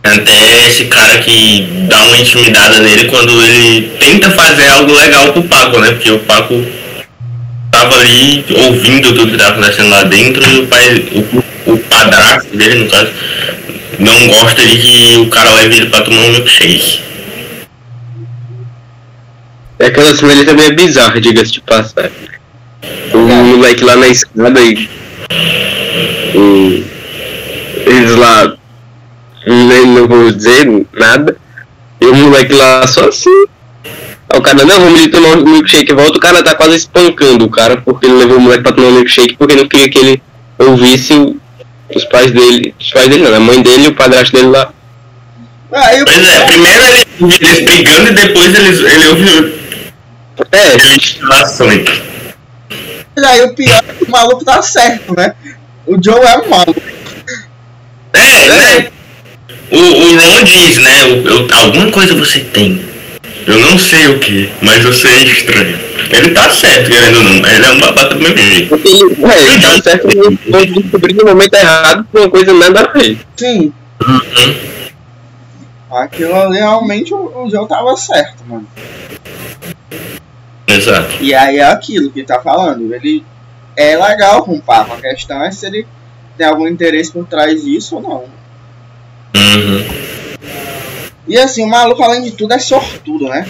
até 0.02 0.66
esse 0.66 0.86
cara 0.86 1.18
que 1.18 1.68
dá 1.88 2.02
uma 2.04 2.18
intimidada 2.18 2.80
nele 2.80 3.04
quando 3.04 3.30
ele 3.42 3.92
tenta 4.00 4.30
fazer 4.30 4.66
algo 4.68 4.92
legal 4.92 5.32
pro 5.32 5.42
Paco, 5.44 5.78
né? 5.78 5.92
Porque 5.92 6.10
o 6.10 6.18
Paco 6.20 6.64
tava 7.70 8.00
ali 8.00 8.44
ouvindo 8.66 9.14
tudo 9.14 9.32
que 9.32 9.38
tava 9.38 9.52
acontecendo 9.52 9.90
lá 9.90 10.02
dentro 10.04 10.42
e 10.50 10.58
o 10.60 10.66
pai, 10.66 11.04
o, 11.12 11.72
o 11.72 11.78
padrasto 11.78 12.56
dele, 12.56 12.84
no 12.84 12.90
caso, 12.90 13.10
não 13.98 14.28
gosta 14.28 14.66
de 14.66 14.76
que 14.76 15.16
o 15.18 15.26
cara 15.28 15.52
leve 15.54 15.76
ele 15.76 15.86
pra 15.86 16.00
tomar 16.00 16.20
um 16.22 16.32
milkshake. 16.32 17.09
É 19.80 19.86
aquela 19.86 20.14
cena 20.14 20.32
ali 20.32 20.44
também 20.44 20.66
é 20.66 20.72
bizarra, 20.72 21.18
diga-se 21.18 21.52
de 21.52 21.62
passagem. 21.62 22.12
O 23.14 23.18
moleque 23.18 23.82
lá 23.82 23.96
na 23.96 24.08
escada 24.08 24.60
e. 24.60 24.88
e 26.34 26.84
eles 27.86 28.14
lá. 28.14 28.56
Nem, 29.46 29.86
não 29.86 30.06
vou 30.06 30.30
dizer 30.30 30.66
nada. 30.92 31.34
E 31.98 32.04
o 32.04 32.14
moleque 32.14 32.52
lá 32.52 32.86
só 32.86 33.08
assim. 33.08 33.46
Aí 34.28 34.38
o 34.38 34.42
cara, 34.42 34.66
não, 34.66 34.80
vamos 34.80 35.00
ali 35.00 35.08
tomar 35.08 35.38
um 35.38 35.44
milkshake. 35.44 35.94
Volta, 35.94 36.18
o 36.18 36.20
cara 36.20 36.42
tá 36.42 36.54
quase 36.54 36.76
espancando 36.76 37.46
o 37.46 37.50
cara 37.50 37.78
porque 37.78 38.04
ele 38.04 38.16
levou 38.16 38.36
o 38.36 38.40
moleque 38.40 38.62
pra 38.62 38.72
tomar 38.72 38.88
um 38.88 38.96
milkshake 38.96 39.36
porque 39.38 39.56
não 39.56 39.66
queria 39.66 39.88
que 39.88 39.98
ele 39.98 40.22
ouvisse 40.58 41.36
os 41.96 42.04
pais 42.04 42.30
dele. 42.32 42.74
Os 42.78 42.90
pais 42.90 43.08
dele 43.08 43.24
não, 43.24 43.34
a 43.34 43.40
mãe 43.40 43.62
dele 43.62 43.84
e 43.84 43.88
o 43.88 43.94
padrasto 43.94 44.36
dele 44.36 44.48
lá. 44.48 44.70
Aí 45.72 46.02
o 46.02 46.04
Pois 46.04 46.28
é, 46.28 46.44
primeiro 46.44 46.82
ele, 46.84 47.06
eles 47.40 47.64
brigando 47.64 48.10
e 48.10 48.12
depois 48.12 48.54
eles, 48.54 48.80
ele 48.80 49.08
ouve 49.08 49.59
É, 50.52 50.76
relações. 51.20 51.88
aí 53.24 53.42
o 53.42 53.54
pior 53.54 53.82
é 53.86 53.92
que 53.92 54.04
o 54.04 54.10
maluco 54.10 54.44
tá 54.44 54.62
certo, 54.62 55.14
né? 55.16 55.34
O 55.86 55.96
Joe 56.02 56.20
é 56.20 56.38
um 56.38 56.48
maluco. 56.48 56.80
É, 58.12 58.48
né? 58.48 58.90
O, 59.70 59.76
o 59.76 60.16
Ron 60.20 60.42
diz, 60.44 60.78
né? 60.78 61.04
o- 61.04 61.28
eu- 61.28 61.48
alguma 61.58 61.90
coisa 61.92 62.14
você 62.14 62.40
tem. 62.40 62.88
Eu 63.46 63.58
não 63.60 63.78
sei 63.78 64.08
o 64.08 64.18
que, 64.18 64.50
mas 64.62 64.82
você 64.82 65.08
é 65.08 65.24
estranho. 65.24 65.78
Ele 66.10 66.30
tá 66.30 66.50
certo, 66.50 66.90
querendo 66.90 67.18
ou 67.18 67.24
não. 67.24 67.32
Ele 67.48 67.64
é 67.64 67.70
um 67.70 67.80
babaca 67.80 68.14
do 68.14 68.20
mesmo 68.20 68.36
jeito. 68.38 68.68
porque 68.68 68.88
ele, 68.88 69.16
é, 69.24 69.52
ele 69.52 69.62
tá 69.62 69.82
certo 69.82 70.08
quando 70.50 70.82
descobrir 70.82 71.14
no 71.14 71.24
momento 71.24 71.54
errado 71.54 72.06
por 72.10 72.20
uma 72.20 72.30
coisa 72.30 72.52
nada 72.52 72.80
a 72.80 72.98
ver. 72.98 73.18
Sim, 73.36 73.72
Uhum. 74.06 74.56
aquilo 75.90 76.34
ali 76.34 76.58
realmente 76.58 77.12
o, 77.12 77.44
o 77.44 77.50
Joe 77.50 77.68
tava 77.68 77.96
certo, 77.96 78.42
mano. 78.46 78.66
Exato. 80.80 81.22
E 81.22 81.34
aí 81.34 81.58
é 81.58 81.64
aquilo 81.64 82.10
que 82.10 82.22
tá 82.22 82.40
falando. 82.40 82.94
Ele 82.94 83.24
é 83.76 83.96
legal 83.96 84.42
com 84.44 84.54
o 84.54 84.62
papo. 84.62 84.94
A 84.94 85.00
questão 85.00 85.42
é 85.42 85.50
se 85.50 85.66
ele 85.66 85.86
tem 86.36 86.46
algum 86.46 86.66
interesse 86.66 87.12
por 87.12 87.26
trás 87.26 87.62
disso 87.62 87.96
ou 87.96 88.02
não. 88.02 88.24
Uhum. 89.36 89.84
E 91.28 91.38
assim, 91.38 91.62
o 91.62 91.68
maluco, 91.68 92.02
além 92.02 92.22
de 92.22 92.32
tudo, 92.32 92.54
é 92.54 92.58
sortudo, 92.58 93.28
né? 93.28 93.46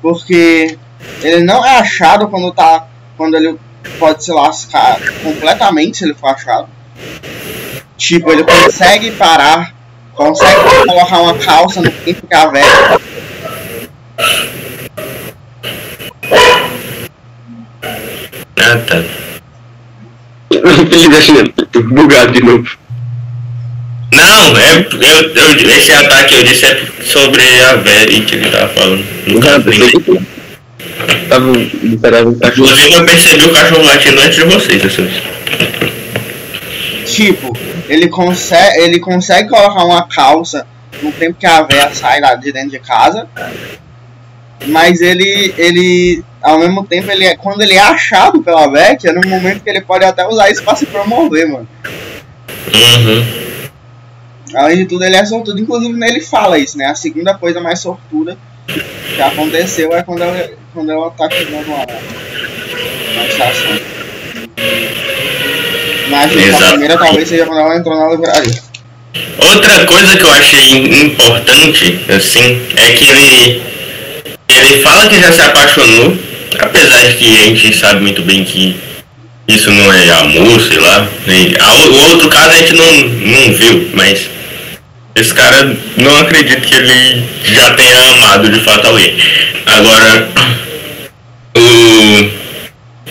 Porque 0.00 0.78
ele 1.22 1.44
não 1.44 1.64
é 1.64 1.78
achado 1.78 2.28
quando 2.28 2.52
tá. 2.52 2.86
Quando 3.16 3.36
ele 3.36 3.58
pode 3.98 4.24
se 4.24 4.32
lascar 4.32 4.98
completamente 5.22 5.98
se 5.98 6.04
ele 6.04 6.14
for 6.14 6.28
achado. 6.28 6.68
Tipo, 7.96 8.30
ele 8.30 8.44
consegue 8.44 9.10
parar, 9.12 9.74
consegue 10.14 10.60
colocar 10.86 11.20
uma 11.20 11.38
calça 11.38 11.80
no 11.80 11.90
que 11.90 12.16
a 12.30 12.46
Ah, 18.76 18.84
tá. 18.86 19.02
Bugado 21.80 22.32
de 22.32 22.42
novo. 22.42 22.78
Não, 24.12 24.58
é, 24.58 24.78
eu, 24.78 25.34
eu, 25.34 25.70
esse 25.76 25.92
ataque 25.92 26.34
eu 26.34 26.44
disse 26.44 26.66
é 26.66 26.86
sobre 27.02 27.42
a 27.42 27.76
Vera 27.76 28.06
que 28.06 28.34
ele 28.34 28.50
tava 28.50 28.68
falando. 28.68 29.04
No 29.26 29.40
caso, 29.40 29.64
Tava 31.28 31.52
esperando 31.58 32.30
um 32.30 32.38
cachorro. 32.38 32.68
Inclusive 32.68 32.94
eu 32.94 33.04
percebi 33.04 33.44
o 33.44 33.52
cachorro 33.52 33.82
latindo 33.82 34.20
antes 34.20 34.36
de 34.36 34.44
vocês, 34.44 34.84
assim. 34.84 35.08
Tipo, 37.06 37.56
ele 37.88 38.08
consegue, 38.08 38.80
ele 38.80 38.98
consegue 38.98 39.48
colocar 39.48 39.84
uma 39.84 40.06
calça 40.06 40.66
no 41.02 41.12
tempo 41.12 41.36
que 41.38 41.46
a 41.46 41.62
véia 41.62 41.90
sai 41.92 42.20
lá 42.20 42.34
de 42.34 42.52
dentro 42.52 42.70
de 42.70 42.78
casa. 42.78 43.28
Mas 44.66 45.00
ele, 45.00 45.54
ele, 45.58 46.24
ao 46.46 46.60
mesmo 46.60 46.86
tempo, 46.86 47.10
ele 47.10 47.24
é, 47.24 47.36
quando 47.36 47.60
ele 47.60 47.74
é 47.74 47.80
achado 47.80 48.40
pela 48.40 48.70
que 48.94 49.08
é 49.08 49.12
no 49.12 49.28
momento 49.28 49.64
que 49.64 49.68
ele 49.68 49.80
pode 49.80 50.04
até 50.04 50.24
usar 50.28 50.48
isso 50.48 50.62
pra 50.62 50.76
se 50.76 50.86
promover, 50.86 51.48
mano. 51.48 51.68
Uhum. 52.72 53.68
Além 54.54 54.76
de 54.76 54.86
tudo, 54.86 55.04
ele 55.04 55.16
é 55.16 55.26
sortudo. 55.26 55.60
Inclusive, 55.60 55.98
ele 56.06 56.20
fala 56.20 56.56
isso, 56.56 56.78
né? 56.78 56.86
A 56.86 56.94
segunda 56.94 57.34
coisa 57.34 57.60
mais 57.60 57.80
sortuda 57.80 58.38
que 58.68 59.20
aconteceu 59.20 59.92
é 59.92 60.04
quando 60.04 60.22
ela, 60.22 60.50
quando 60.72 60.92
ela 60.92 61.10
tá 61.10 61.28
chegando 61.28 61.68
lá 61.68 61.84
na 63.16 63.26
estação. 63.26 63.80
Mas 66.08 66.62
a 66.62 66.68
primeira 66.68 66.96
talvez 66.96 67.28
seja 67.28 67.44
quando 67.44 67.58
ela 67.58 67.76
entrou 67.76 67.98
na 67.98 68.08
livraria. 68.08 68.62
Outra 69.38 69.84
coisa 69.84 70.16
que 70.16 70.22
eu 70.22 70.30
achei 70.30 71.02
importante, 71.02 72.04
assim, 72.08 72.62
é 72.76 72.92
que 72.92 73.04
ele 73.04 73.76
ele 74.48 74.82
fala 74.82 75.08
que 75.08 75.20
já 75.20 75.32
se 75.32 75.40
apaixonou, 75.40 76.16
apesar 76.58 77.06
de 77.06 77.14
que 77.14 77.36
a 77.36 77.44
gente 77.44 77.76
sabe 77.76 78.00
muito 78.00 78.22
bem 78.22 78.44
que 78.44 78.76
isso 79.48 79.70
não 79.70 79.92
é 79.92 80.10
amor, 80.10 80.60
sei 80.60 80.78
lá. 80.78 81.08
A 81.60 81.74
o 81.74 82.10
outro 82.10 82.28
caso 82.28 82.50
a 82.50 82.56
gente 82.56 82.74
não, 82.74 83.02
não 83.08 83.52
viu, 83.54 83.90
mas 83.94 84.28
esse 85.14 85.32
cara 85.32 85.76
não 85.96 86.18
acredito 86.18 86.62
que 86.62 86.74
ele 86.74 87.24
já 87.44 87.70
tenha 87.70 87.98
amado 88.10 88.48
de 88.50 88.60
fato 88.60 88.86
alguém. 88.86 89.14
Agora, 89.66 90.28
o 91.56 92.46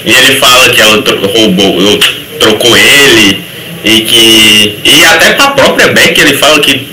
e 0.05 0.13
ele 0.13 0.39
fala 0.39 0.69
que 0.69 0.79
ela 0.79 1.03
roubou, 1.33 1.99
trocou 2.39 2.77
ele 2.77 3.43
e 3.83 4.01
que. 4.01 4.79
E 4.83 5.03
até 5.05 5.31
pra 5.33 5.49
própria 5.49 5.87
Beck 5.87 6.19
ele 6.19 6.37
fala 6.37 6.59
que 6.59 6.87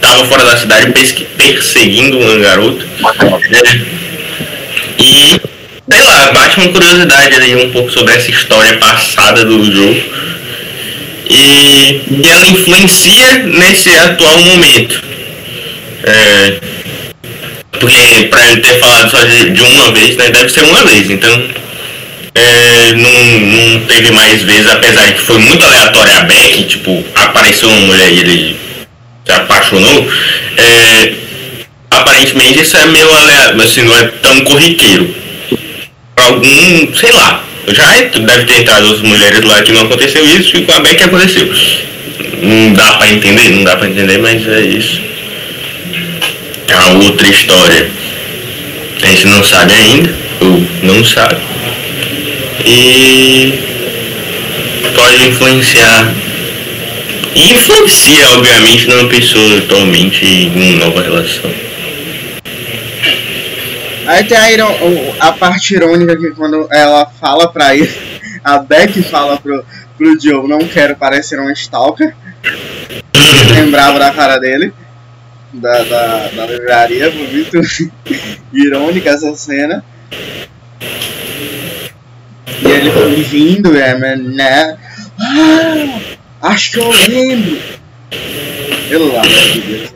tava 0.00 0.24
fora 0.26 0.44
da 0.44 0.56
cidade 0.56 0.92
perseguindo 1.36 2.18
uma 2.18 2.36
garota. 2.38 2.84
né? 2.84 3.86
E 4.98 5.40
sei 5.92 6.02
lá, 6.02 6.32
bate 6.32 6.58
uma 6.58 6.68
curiosidade 6.68 7.34
ali 7.34 7.54
um 7.54 7.70
pouco 7.70 7.90
sobre 7.90 8.14
essa 8.14 8.30
história 8.30 8.78
passada 8.78 9.44
do 9.44 9.62
jogo. 9.62 10.02
E, 11.28 12.02
e 12.10 12.28
ela 12.28 12.46
influencia 12.46 13.42
nesse 13.44 13.90
atual 13.90 14.38
momento. 14.38 15.02
É, 16.04 16.60
porque 17.78 18.28
pra 18.30 18.50
ele 18.50 18.60
ter 18.60 18.78
falado 18.78 19.10
só 19.10 19.22
de, 19.24 19.50
de 19.50 19.60
uma 19.60 19.92
vez, 19.92 20.16
né? 20.16 20.30
Deve 20.30 20.48
ser 20.48 20.64
uma 20.64 20.82
vez, 20.84 21.10
então 21.10 21.42
é, 22.34 22.92
não, 22.94 23.40
não 23.40 23.80
teve 23.86 24.10
mais 24.12 24.42
vezes, 24.42 24.66
apesar 24.66 25.06
de 25.06 25.14
que 25.14 25.20
foi 25.20 25.38
muito 25.38 25.64
aleatório 25.64 26.16
a 26.16 26.20
Beck, 26.20 26.64
tipo, 26.64 27.04
apareceu 27.14 27.68
uma 27.68 27.86
mulher 27.86 28.12
e 28.12 28.20
ele 28.20 28.56
se 29.26 29.32
apaixonou. 29.32 30.08
É, 30.56 31.12
aparentemente 31.90 32.62
isso 32.62 32.76
é 32.76 32.86
meio 32.86 33.14
aleatório, 33.14 33.62
assim, 33.62 33.82
não 33.82 33.96
é 33.96 34.06
tão 34.22 34.40
corriqueiro. 34.40 35.21
Algum, 36.22 36.94
sei 36.94 37.10
lá, 37.10 37.44
já 37.68 38.00
deve 38.02 38.44
ter 38.44 38.70
outras 38.70 39.00
mulheres 39.00 39.44
lá 39.44 39.62
que 39.62 39.72
não 39.72 39.82
aconteceu 39.82 40.24
isso 40.24 40.56
e 40.56 40.62
com 40.62 40.72
a 40.72 40.80
Beck 40.80 41.02
aconteceu. 41.02 41.52
Não 42.40 42.72
dá 42.74 42.92
pra 42.94 43.10
entender, 43.10 43.50
não 43.50 43.64
dá 43.64 43.76
pra 43.76 43.88
entender, 43.88 44.18
mas 44.18 44.46
é 44.46 44.60
isso. 44.60 45.00
É 46.68 46.74
a 46.74 46.92
outra 46.92 47.28
história. 47.28 47.90
A 49.02 49.06
gente 49.06 49.26
não 49.26 49.42
sabe 49.42 49.72
ainda, 49.74 50.14
ou 50.40 50.64
não 50.82 51.04
sabe. 51.04 51.36
E 52.64 53.58
pode 54.94 55.28
influenciar. 55.28 56.14
Influencia, 57.34 58.28
obviamente, 58.30 58.88
numa 58.88 59.08
pessoa 59.08 59.58
atualmente 59.58 60.24
em 60.24 60.52
uma 60.54 60.86
nova 60.86 61.02
relação. 61.02 61.50
Aí 64.06 64.24
tem 64.24 64.36
a, 64.36 65.28
a 65.28 65.32
parte 65.32 65.74
irônica 65.74 66.16
que 66.16 66.30
quando 66.32 66.66
ela 66.70 67.06
fala 67.06 67.52
pra 67.52 67.74
ele, 67.74 67.90
a 68.42 68.58
Beck 68.58 69.02
fala 69.02 69.38
pro, 69.38 69.64
pro 69.96 70.20
Joe, 70.20 70.48
não 70.48 70.60
quero 70.60 70.96
parecer 70.96 71.40
um 71.40 71.50
stalker. 71.50 72.14
Lembrava 73.54 73.98
da 73.98 74.10
cara 74.10 74.38
dele, 74.38 74.72
da, 75.52 75.82
da, 75.84 76.28
da 76.28 76.46
livraria, 76.46 77.12
foi 77.12 77.26
muito 77.28 77.60
irônica 78.52 79.10
essa 79.10 79.34
cena. 79.36 79.84
ele 82.64 83.24
fingindo, 83.24 83.76
é, 83.76 84.16
né? 84.16 84.76
Ah, 85.20 86.48
acho 86.48 86.72
que 86.72 86.78
eu 86.78 86.90
lembro. 86.90 87.58
Pelo 88.88 89.10
amor 89.10 89.24
de 89.24 89.60
Deus. 89.60 89.94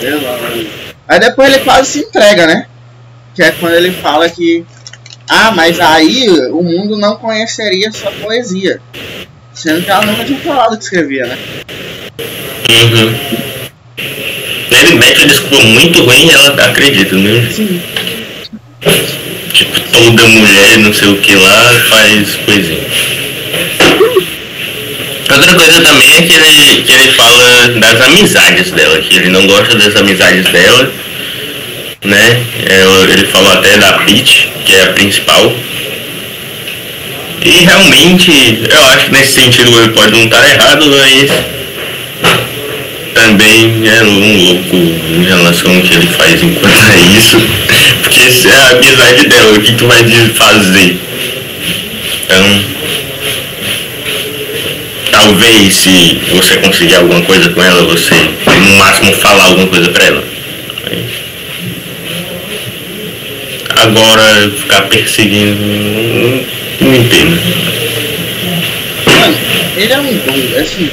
Pelo 0.00 0.28
amor 0.28 0.50
de 0.52 0.64
Deus. 0.64 0.93
Aí 1.08 1.20
depois 1.20 1.52
ele 1.52 1.64
quase 1.64 1.90
se 1.90 1.98
entrega, 2.00 2.46
né? 2.46 2.66
Que 3.34 3.42
é 3.42 3.50
quando 3.52 3.74
ele 3.74 3.92
fala 3.92 4.28
que. 4.28 4.64
Ah, 5.28 5.50
mas 5.50 5.80
aí 5.80 6.28
o 6.50 6.62
mundo 6.62 6.96
não 6.96 7.16
conheceria 7.16 7.90
sua 7.92 8.10
poesia. 8.12 8.80
Sendo 9.52 9.82
que 9.82 9.90
ela 9.90 10.04
nunca 10.04 10.24
tinha 10.24 10.38
falado 10.40 10.76
que 10.76 10.84
escrevia, 10.84 11.26
né? 11.26 11.38
Uhum. 12.70 13.14
Ele 14.70 14.94
mete 14.94 15.18
uma 15.18 15.26
desculpa 15.26 15.64
muito 15.64 16.02
ruim 16.02 16.26
e 16.26 16.30
ela 16.30 16.64
acredita, 16.64 17.16
né? 17.16 17.48
Sim. 17.50 17.80
Tipo, 19.52 19.80
toda 19.92 20.26
mulher, 20.26 20.78
não 20.78 20.92
sei 20.92 21.08
o 21.08 21.20
que 21.20 21.34
lá, 21.34 21.70
faz 21.88 22.34
coisinha. 22.44 23.13
Outra 25.34 25.54
coisa 25.54 25.80
também 25.80 26.12
é 26.12 26.22
que 26.22 26.32
ele, 26.32 26.82
que 26.82 26.92
ele 26.92 27.08
fala 27.10 27.68
das 27.80 28.00
amizades 28.00 28.70
dela, 28.70 29.00
que 29.00 29.16
ele 29.16 29.30
não 29.30 29.46
gosta 29.48 29.74
das 29.76 29.96
amizades 29.96 30.44
dela, 30.44 30.92
né? 32.04 32.40
É, 32.66 33.12
Ele 33.12 33.26
falou 33.26 33.52
até 33.52 33.76
da 33.78 33.94
Peach, 33.94 34.48
que 34.64 34.74
é 34.74 34.82
a 34.84 34.86
principal. 34.92 35.52
E 37.42 37.50
realmente, 37.64 38.62
eu 38.70 38.86
acho 38.86 39.06
que 39.06 39.12
nesse 39.12 39.32
sentido 39.32 39.76
ele 39.76 39.88
pode 39.88 40.12
não 40.12 40.24
estar 40.24 40.48
errado, 40.48 40.86
mas 40.86 41.30
também 43.14 43.82
é 43.88 44.04
um 44.04 44.36
louco 44.44 44.76
em 44.76 45.24
relação 45.24 45.74
ao 45.74 45.82
que 45.82 45.94
ele 45.94 46.06
faz 46.06 46.42
enquanto 46.42 46.76
é 46.76 47.18
isso. 47.18 47.36
Porque 48.02 48.30
se 48.30 48.48
é 48.48 48.54
a 48.54 48.70
amizade 48.70 49.26
dela, 49.26 49.52
o 49.52 49.60
que 49.60 49.72
tu 49.72 49.86
vai 49.86 50.04
fazer? 50.36 50.96
Então, 52.24 52.73
talvez 55.24 55.74
se 55.74 56.20
você 56.30 56.58
conseguir 56.58 56.96
alguma 56.96 57.22
coisa 57.22 57.48
com 57.48 57.62
ela, 57.62 57.82
você 57.84 58.14
no 58.14 58.76
máximo 58.76 59.12
falar 59.14 59.44
alguma 59.46 59.66
coisa 59.68 59.88
pra 59.90 60.04
ela. 60.04 60.24
Agora 63.70 64.50
ficar 64.50 64.82
perseguindo. 64.82 65.56
Não, 65.60 66.88
não 66.88 66.94
entendo. 66.94 67.40
Mano, 69.06 69.36
ele 69.76 69.92
é 69.92 69.98
um 69.98 70.18
bom, 70.18 70.60
assim. 70.60 70.90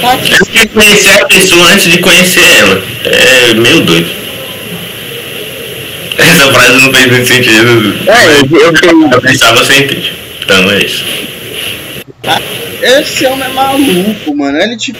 Tá 0.00 0.12
aqui. 0.12 0.32
Eu 0.32 0.46
queria 0.46 0.68
conhecer 0.68 1.10
a 1.10 1.26
pessoa 1.26 1.66
antes 1.72 1.90
de 1.90 1.98
conhecer 1.98 2.40
ela. 2.40 2.82
É 3.04 3.54
meio 3.54 3.80
doido. 3.80 4.10
Essa 6.18 6.52
frase 6.52 6.80
não 6.80 6.92
fez 6.92 7.06
muito 7.06 7.28
sentido. 7.28 7.94
É, 8.06 8.40
eu, 8.40 8.60
eu 8.60 8.72
tenho. 8.72 9.10
Eu 9.12 9.20
pensava 9.20 9.62
você 9.62 9.74
entende. 9.74 10.12
Então 10.42 10.70
é 10.70 10.82
isso. 10.82 11.04
Esse 12.82 13.26
homem 13.26 13.44
é 13.44 13.52
maluco, 13.52 14.36
mano. 14.36 14.58
Ele 14.58 14.76
tipo. 14.76 14.98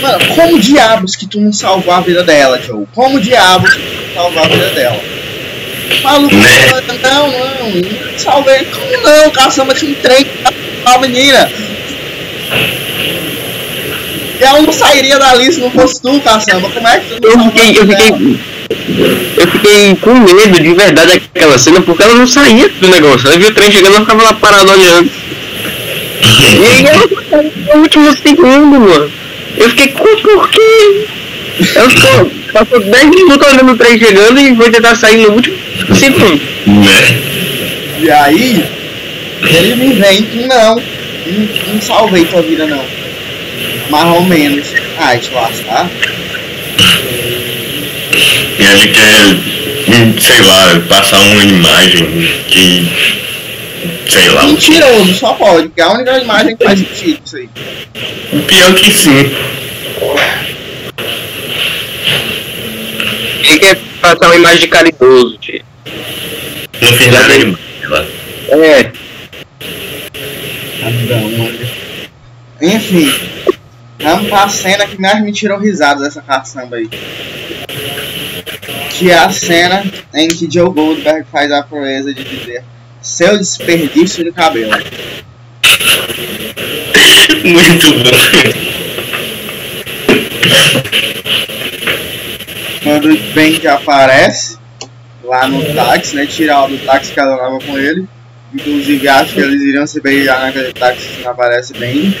Mano, 0.00 0.24
como 0.34 0.58
diabos 0.60 1.16
que 1.16 1.26
tu 1.26 1.40
não 1.40 1.52
salvou 1.52 1.92
a 1.92 2.00
vida 2.00 2.22
dela, 2.22 2.60
Joe? 2.64 2.86
Como 2.94 3.20
diabos 3.20 3.74
que 3.74 3.80
tu 3.80 4.06
não 4.06 4.14
salvou 4.14 4.42
a 4.42 4.48
vida 4.48 4.70
dela? 4.70 5.00
Maluco, 6.02 6.34
Né? 6.36 6.42
não, 7.02 7.28
não, 7.28 7.70
não 7.70 8.18
salvei. 8.18 8.64
Como 8.66 9.02
não? 9.02 9.30
Caçamba 9.30 9.74
tinha 9.74 9.90
um 9.90 9.94
trem 9.94 10.26
a 10.84 10.98
menina. 10.98 11.50
E 14.40 14.42
ela 14.42 14.62
não 14.62 14.72
sairia 14.72 15.18
dali 15.18 15.52
se 15.52 15.60
não 15.60 15.70
fosse 15.70 16.00
tu, 16.00 16.20
caçamba. 16.20 16.70
Como 16.70 16.86
é 16.88 17.00
que 17.00 17.20
tu 17.20 17.36
não 17.36 17.44
Eu 17.46 17.50
fiquei, 17.52 17.70
eu 17.78 17.86
vida 17.86 17.96
dela? 17.96 18.18
fiquei, 18.18 18.38
eu 19.36 19.46
fiquei 19.48 19.96
com 19.96 20.14
medo 20.14 20.62
de 20.62 20.72
verdade 20.74 21.20
daquela 21.34 21.58
cena, 21.58 21.80
porque 21.82 22.02
ela 22.02 22.14
não 22.14 22.26
saía 22.26 22.68
do 22.68 22.88
negócio. 22.88 23.26
Ela 23.28 23.38
viu 23.38 23.48
o 23.48 23.54
trem 23.54 23.70
chegando, 23.70 23.96
ela 23.96 24.00
ficava 24.04 24.22
lá 24.22 24.32
parada 24.34 24.70
olhando. 24.70 25.10
E 26.22 26.88
aí 26.88 27.74
no 27.74 27.82
último 27.82 28.16
segundo, 28.16 28.80
mano. 28.80 29.10
Eu 29.56 29.68
fiquei, 29.70 29.88
com 29.88 30.16
por 30.16 30.48
quê? 30.48 31.06
Ela 31.74 31.90
ficou, 31.90 32.30
passou 32.52 32.80
10 32.80 33.04
minutos 33.10 33.46
olhando 33.46 33.72
o 33.72 33.76
trem 33.76 33.98
chegando 33.98 34.40
e 34.40 34.54
foi 34.56 34.70
tentar 34.70 34.94
sair 34.94 35.18
no 35.18 35.32
último 35.32 35.56
segundo. 35.94 36.40
Né? 36.66 37.20
E 38.00 38.10
aí, 38.10 38.64
ele 39.42 39.76
me 39.76 39.92
vem 39.94 40.22
que 40.22 40.46
não, 40.46 40.76
não, 40.76 41.74
não 41.74 41.82
salvei 41.82 42.24
tua 42.24 42.42
vida 42.42 42.66
não. 42.66 42.84
Mais 43.90 44.06
ou 44.14 44.22
menos. 44.22 44.66
Ai, 44.98 45.18
te 45.18 45.30
lascar. 45.32 45.90
E 48.58 48.62
ele 48.62 48.88
quer, 48.88 49.34
hum, 49.88 50.14
sei 50.18 50.40
lá, 50.42 50.80
passar 50.88 51.18
uma 51.18 51.44
imagem 51.44 52.06
que. 52.48 53.19
Sei 54.08 54.28
lá. 54.28 54.44
Mentiroso, 54.44 55.14
só 55.14 55.34
pode, 55.34 55.68
porque 55.68 55.80
é 55.80 55.84
a 55.84 55.92
única 55.92 56.18
imagem 56.18 56.56
que 56.56 56.64
faz 56.64 56.78
sentido 56.78 57.20
isso 57.24 57.36
aí. 57.36 57.48
Pior 58.46 58.74
que 58.74 58.90
sim. 58.90 59.30
Ele 63.48 63.58
quer 63.58 63.78
passar 64.00 64.26
uma 64.26 64.36
imagem 64.36 64.60
de 64.60 64.68
caridoso, 64.68 65.38
tio. 65.38 65.64
Não 66.80 66.92
fiz 66.92 67.12
nada 67.12 67.34
sei 67.34 67.88
lá. 67.88 68.06
É. 68.48 68.92
Enfim, 72.62 73.12
vamos 73.98 74.28
pra 74.28 74.48
cena 74.48 74.86
que 74.86 75.00
mais 75.00 75.22
me 75.22 75.32
tirou 75.32 75.58
risada 75.58 76.02
dessa 76.02 76.20
caçamba 76.20 76.76
aí. 76.76 76.88
Que 78.90 79.10
é 79.10 79.18
a 79.18 79.30
cena 79.30 79.84
em 80.14 80.28
que 80.28 80.50
Joe 80.50 80.70
Goldberg 80.70 81.26
faz 81.30 81.50
a 81.50 81.62
proeza 81.62 82.12
de 82.12 82.24
dizer 82.24 82.64
seu 83.02 83.38
desperdício 83.38 84.24
de 84.24 84.32
cabelo. 84.32 84.72
Muito 87.44 87.90
bom. 87.90 88.80
Quando 92.82 93.12
o 93.12 93.16
Ben 93.34 93.60
aparece 93.66 94.58
lá 95.22 95.46
no 95.46 95.62
táxi, 95.74 96.16
né? 96.16 96.26
Tirar 96.26 96.66
do 96.66 96.78
táxi 96.78 97.12
que 97.12 97.20
ela 97.20 97.36
leva 97.36 97.58
com 97.60 97.78
ele. 97.78 98.06
Inclusive 98.52 99.08
acho 99.08 99.34
que 99.34 99.40
eles 99.40 99.62
iriam 99.62 99.86
se 99.86 100.00
beijar 100.00 100.40
naquele 100.40 100.72
táxi 100.72 101.02
se 101.02 101.22
não 101.22 101.30
aparece 101.30 101.72
bem. 101.74 102.14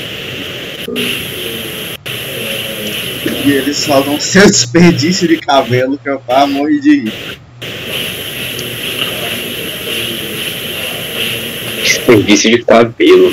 E 3.44 3.52
eles 3.52 3.76
soltam 3.78 4.18
seu 4.20 4.46
desperdício 4.46 5.26
de 5.26 5.38
cabelo 5.38 5.98
que 5.98 6.08
eu 6.08 6.20
quase 6.20 6.52
morri 6.52 6.80
de 6.80 7.00
rir. 7.00 7.40
Desperdício 12.10 12.50
de 12.50 12.64
cabelo. 12.64 13.30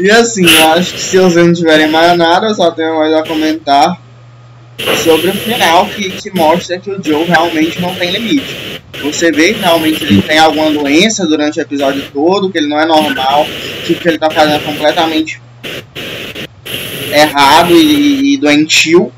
E 0.00 0.10
assim, 0.10 0.44
eu 0.44 0.68
acho 0.72 0.94
que 0.94 1.00
se 1.00 1.18
vocês 1.18 1.46
não 1.46 1.52
tiverem 1.52 1.88
mais 1.88 2.16
nada, 2.16 2.48
eu 2.48 2.54
só 2.54 2.70
tenho 2.70 2.98
mais 2.98 3.12
a 3.12 3.22
comentar 3.22 4.00
sobre 5.04 5.28
o 5.30 5.34
final 5.34 5.86
que, 5.86 6.10
que 6.10 6.30
mostra 6.34 6.78
que 6.78 6.90
o 6.90 7.00
Joe 7.02 7.24
realmente 7.24 7.80
não 7.80 7.94
tem 7.94 8.10
limite. 8.10 8.80
Você 9.02 9.30
vê 9.30 9.54
que 9.54 9.60
realmente 9.60 10.02
ele 10.04 10.22
tem 10.22 10.38
alguma 10.38 10.70
doença 10.70 11.26
durante 11.26 11.58
o 11.58 11.62
episódio 11.62 12.04
todo, 12.12 12.50
que 12.50 12.58
ele 12.58 12.68
não 12.68 12.80
é 12.80 12.86
normal, 12.86 13.46
que 13.84 13.92
o 13.92 13.96
que 13.96 14.08
ele 14.08 14.18
tá 14.18 14.30
fazendo 14.30 14.56
é 14.56 14.58
completamente 14.60 15.40
errado 17.12 17.74
e, 17.74 18.34
e 18.34 18.36
doentio, 18.38 19.12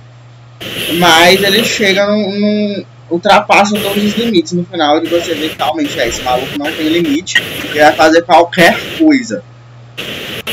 mas 0.98 1.42
ele 1.42 1.64
chega 1.64 2.06
num, 2.06 2.38
num- 2.40 2.84
ultrapassa 3.14 3.78
todos 3.78 4.02
os 4.02 4.14
limites 4.14 4.52
no 4.52 4.64
final 4.64 5.02
e 5.02 5.08
você 5.08 5.34
vê 5.34 5.48
que 5.48 5.56
realmente 5.56 5.98
é, 5.98 6.08
esse 6.08 6.22
maluco 6.22 6.58
não 6.58 6.70
tem 6.70 6.88
limite, 6.88 7.42
ele 7.64 7.80
vai 7.80 7.92
fazer 7.92 8.22
qualquer 8.22 8.78
coisa 8.98 9.42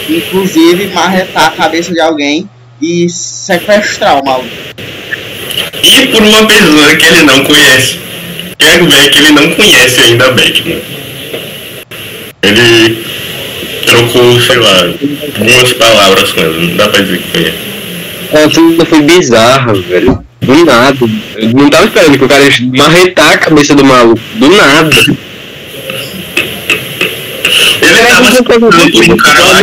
inclusive 0.09 0.87
marretar 0.87 1.47
a 1.47 1.51
cabeça 1.51 1.93
de 1.93 1.99
alguém 1.99 2.49
e 2.81 3.09
sequestrar 3.09 4.21
o 4.21 4.25
maluco. 4.25 4.49
E 5.83 6.07
por 6.07 6.21
uma 6.21 6.47
pessoa 6.47 6.95
que 6.95 7.05
ele 7.05 7.23
não 7.23 7.43
conhece. 7.43 7.99
Quero 8.57 8.89
ver 8.89 9.09
que 9.09 9.17
ele 9.19 9.31
não 9.31 9.51
conhece 9.51 10.01
ainda 10.01 10.25
a 10.25 10.31
Batman. 10.31 10.81
Ele 12.43 13.05
trocou, 13.85 14.39
sei 14.41 14.57
lá, 14.57 14.77
algumas 15.39 15.73
palavras 15.73 16.31
com 16.31 16.41
ela. 16.41 16.57
Não 16.59 16.77
dá 16.77 16.89
pra 16.89 17.01
dizer 17.01 17.19
que 17.19 17.31
conhece. 17.31 17.57
A 18.33 18.49
cena 18.49 18.85
foi 18.85 19.01
bizarra, 19.01 19.73
velho. 19.73 20.20
Do 20.41 20.65
nada. 20.65 20.97
Eu 21.37 21.49
não 21.49 21.69
tava 21.69 21.85
esperando 21.85 22.17
que 22.17 22.25
o 22.25 22.27
cara 22.27 22.43
ia 22.43 22.83
marretar 22.83 23.31
a 23.33 23.37
cabeça 23.37 23.75
do 23.75 23.85
maluco. 23.85 24.19
Do 24.35 24.49
nada. 24.49 24.89
Ele 27.81 28.07
tava 28.07 28.31
se 28.31 28.43
passando 28.43 28.91
por 28.91 29.13
um 29.13 29.17
cara 29.17 29.39
lá. 29.39 29.59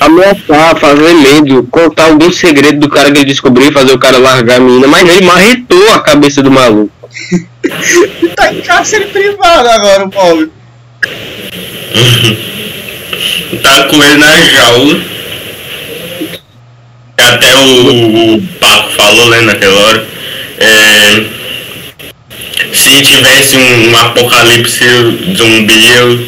Ameaçar, 0.00 0.76
fazer 0.78 1.14
medo, 1.14 1.66
contar 1.70 2.04
algum 2.06 2.30
segredo 2.30 2.78
do 2.80 2.88
cara 2.88 3.10
que 3.10 3.18
ele 3.18 3.26
descobriu 3.26 3.68
e 3.68 3.72
fazer 3.72 3.92
o 3.92 3.98
cara 3.98 4.18
largar 4.18 4.56
a 4.56 4.60
menina. 4.60 4.86
Mas 4.86 5.08
ele 5.08 5.26
marretou 5.26 5.92
a 5.92 6.00
cabeça 6.00 6.42
do 6.42 6.50
maluco. 6.50 6.92
Tá 8.36 8.52
em 8.52 8.60
cárcere 8.60 9.06
privado 9.06 9.68
agora, 9.68 10.04
o 10.04 10.10
pobre. 10.10 10.50
tá 13.60 13.82
com 13.84 13.96
ele 13.96 14.18
na 14.18 14.36
jaula. 14.36 15.15
Até 17.26 17.56
o, 17.56 18.34
o 18.34 18.42
Paco 18.60 18.90
falou, 18.92 19.28
né, 19.30 19.40
naquela 19.40 19.80
hora. 19.80 20.06
É, 20.58 21.24
se 22.72 23.02
tivesse 23.02 23.56
um, 23.56 23.90
um 23.90 23.96
apocalipse 23.98 24.84
zumbi, 25.36 25.88
eu, 25.96 26.20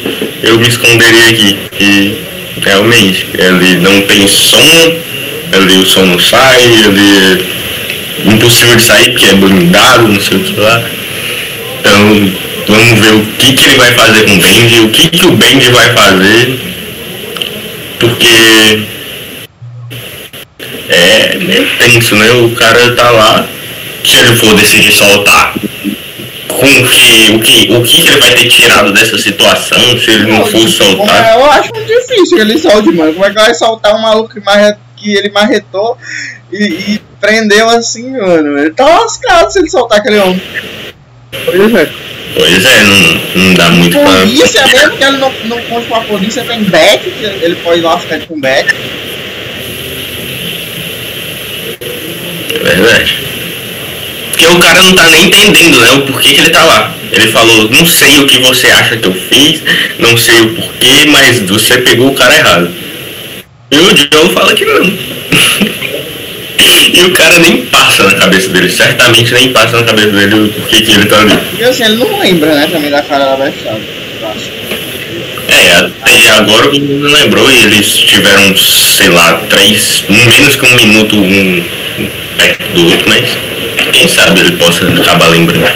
eu 0.43 0.59
me 0.59 0.67
esconderia 0.67 1.29
aqui. 1.29 1.57
E 1.79 2.17
realmente, 2.63 3.27
ele 3.33 3.77
não 3.77 4.01
tem 4.01 4.27
som, 4.27 4.57
ele, 5.53 5.77
o 5.77 5.85
som 5.85 6.05
não 6.05 6.19
sai, 6.19 6.63
ele 6.63 7.01
é 8.25 8.31
impossível 8.33 8.75
de 8.75 8.83
sair 8.83 9.11
porque 9.11 9.25
é 9.25 9.33
blindado, 9.33 10.07
não 10.07 10.19
sei 10.19 10.37
o 10.37 10.41
que 10.41 10.59
lá. 10.59 10.83
Então 11.79 12.31
vamos 12.67 12.99
ver 12.99 13.13
o 13.13 13.25
que, 13.37 13.53
que 13.53 13.63
ele 13.63 13.75
vai 13.75 13.93
fazer 13.93 14.25
com 14.25 14.33
o 14.33 14.37
Bendy, 14.37 14.79
o 14.81 14.89
que, 14.89 15.09
que 15.09 15.25
o 15.25 15.31
Bendy 15.31 15.69
vai 15.71 15.93
fazer. 15.93 16.59
Porque 17.99 18.98
é 20.89 21.37
meio 21.37 21.67
tenso, 21.77 22.15
né? 22.15 22.31
O 22.31 22.55
cara 22.55 22.95
tá 22.95 23.09
lá, 23.11 23.47
se 24.03 24.19
ele 24.19 24.35
for 24.35 24.53
decidir 24.55 24.91
soltar, 24.91 25.53
com 26.47 26.65
o 26.65 26.87
que, 26.87 27.31
o 27.35 27.39
que, 27.39 27.73
o 27.73 27.83
que 27.83 28.07
ele 28.07 28.19
vai 28.19 28.33
ter 28.33 28.47
tirado 28.49 28.91
dessa 28.91 29.17
situação, 29.17 29.79
se 29.97 30.11
ele 30.11 30.31
não 30.31 30.45
for 30.45 30.67
soltar. 30.67 31.35
Eu 31.35 31.45
acho 31.51 31.73
muito 31.73 31.87
difícil 31.87 32.37
que 32.37 32.41
ele 32.41 32.57
solte, 32.57 32.91
mano. 32.91 33.13
Como 33.13 33.25
é 33.25 33.29
que 33.29 33.35
vai 33.35 33.53
soltar 33.53 33.95
um 33.95 34.01
maluco 34.01 34.33
que, 34.33 34.41
marre, 34.41 34.75
que 34.97 35.15
ele 35.15 35.29
marretou 35.29 35.97
e, 36.51 36.63
e, 36.63 37.01
prendeu 37.21 37.69
assim, 37.69 38.11
mano? 38.11 38.59
Ele 38.59 38.71
tá 38.71 38.85
lascado 38.85 39.51
se 39.51 39.59
ele 39.59 39.69
soltar 39.69 39.99
aquele 39.99 40.17
homem. 40.17 40.41
Pois 41.45 41.75
é. 41.75 41.89
Pois 42.35 42.65
é, 42.65 42.83
não, 42.83 43.43
não 43.43 43.53
dá 43.55 43.69
muito 43.71 43.97
pra. 43.97 44.19
Polícia 44.19 44.67
mesmo 44.67 44.97
que 44.97 45.03
ele 45.03 45.17
não, 45.17 45.33
não 45.45 45.61
conta 45.63 45.87
com 45.87 45.95
a 45.95 46.01
polícia, 46.01 46.43
tem 46.43 46.63
back, 46.63 47.09
que 47.09 47.23
ele 47.23 47.55
pode 47.55 47.81
lascar 47.81 48.19
com 48.27 48.39
back. 48.39 48.73
Verdade. 52.57 53.17
Porque 54.31 54.47
o 54.47 54.59
cara 54.59 54.81
não 54.81 54.93
tá 54.93 55.09
nem 55.09 55.25
entendendo, 55.25 55.79
né? 55.79 55.91
O 55.91 56.01
porquê 56.01 56.33
que 56.33 56.39
ele 56.39 56.49
tá 56.49 56.63
lá. 56.63 56.95
Ele 57.11 57.27
falou, 57.27 57.69
não 57.69 57.85
sei 57.85 58.19
o 58.19 58.27
que 58.27 58.39
você 58.39 58.67
acha 58.67 58.97
que 58.97 59.07
eu 59.07 59.13
fiz, 59.13 59.61
não 59.97 60.15
sei 60.15 60.41
o 60.41 60.55
porquê, 60.55 61.05
mas 61.07 61.39
você 61.39 61.79
pegou 61.79 62.09
o 62.09 62.15
cara 62.15 62.35
errado. 62.35 62.71
E 63.71 63.77
o 63.77 63.97
Joe 63.97 64.33
fala 64.33 64.53
que 64.53 64.65
não. 64.65 64.85
e 66.93 67.01
o 67.03 67.11
cara 67.11 67.39
nem 67.39 67.65
passa 67.65 68.03
na 68.03 68.15
cabeça 68.15 68.49
dele, 68.49 68.69
certamente 68.69 69.33
nem 69.33 69.51
passa 69.51 69.77
na 69.77 69.83
cabeça 69.83 70.09
dele 70.09 70.35
o 70.35 70.49
porquê 70.49 70.81
que 70.81 70.91
ele 70.91 71.05
tá 71.05 71.19
ali. 71.19 71.37
E 71.59 71.63
assim, 71.63 71.83
ele 71.83 71.95
não 71.95 72.19
lembra, 72.19 72.55
né, 72.55 72.69
também 72.71 72.91
da 72.91 73.01
cara 73.01 73.35
da 73.35 73.43
acho. 73.43 74.59
É, 75.49 75.89
até 76.03 76.29
agora 76.29 76.69
o 76.69 76.79
não 76.79 77.11
lembrou 77.11 77.51
e 77.51 77.63
eles 77.63 77.87
tiveram, 77.87 78.55
sei 78.55 79.09
lá, 79.09 79.41
três, 79.49 80.03
menos 80.07 80.55
que 80.55 80.65
um 80.65 80.75
minuto 80.75 81.17
um 81.17 81.63
outro, 82.75 83.09
mas 83.09 83.29
quem 83.91 84.07
sabe 84.07 84.39
ele 84.39 84.57
possa 84.57 84.85
acabar 84.87 85.27
lembrando. 85.27 85.69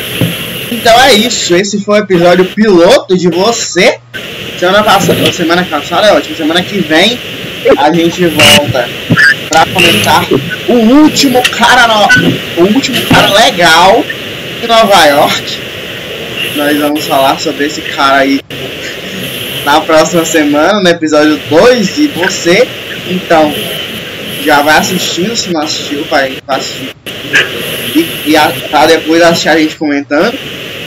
Então 0.71 0.99
é 1.01 1.13
isso, 1.13 1.55
esse 1.55 1.81
foi 1.83 1.99
o 1.99 2.03
episódio 2.03 2.45
piloto 2.45 3.17
de 3.17 3.29
você. 3.29 3.99
Semana 4.59 4.83
passada, 4.83 5.31
semana 5.31 5.63
passada 5.63 6.07
é 6.07 6.13
ótimo, 6.13 6.35
semana 6.35 6.61
que 6.61 6.79
vem 6.79 7.19
a 7.77 7.91
gente 7.91 8.25
volta 8.27 8.89
para 9.49 9.65
comentar 9.67 10.25
o 10.67 10.73
último 10.73 11.41
cara 11.49 11.87
no... 11.87 12.63
o 12.63 12.73
último 12.73 13.01
cara 13.03 13.33
legal 13.33 14.03
de 14.61 14.67
Nova 14.67 15.05
York. 15.05 15.59
Nós 16.55 16.77
vamos 16.77 17.05
falar 17.05 17.39
sobre 17.39 17.65
esse 17.65 17.81
cara 17.81 18.17
aí 18.17 18.39
na 19.65 19.81
próxima 19.81 20.25
semana, 20.25 20.79
no 20.79 20.89
episódio 20.89 21.39
2 21.49 21.95
de 21.95 22.07
você. 22.07 22.67
Então, 23.07 23.53
já 24.43 24.61
vai 24.61 24.77
assistindo 24.77 25.35
se 25.35 25.51
não 25.51 25.61
assistiu, 25.61 26.03
vai, 26.05 26.37
assistir. 26.47 26.95
E, 27.95 28.31
e 28.31 28.37
a, 28.37 28.51
tá 28.69 28.85
depois 28.85 29.21
assistir 29.21 29.49
a 29.49 29.57
gente 29.57 29.75
comentando. 29.75 30.37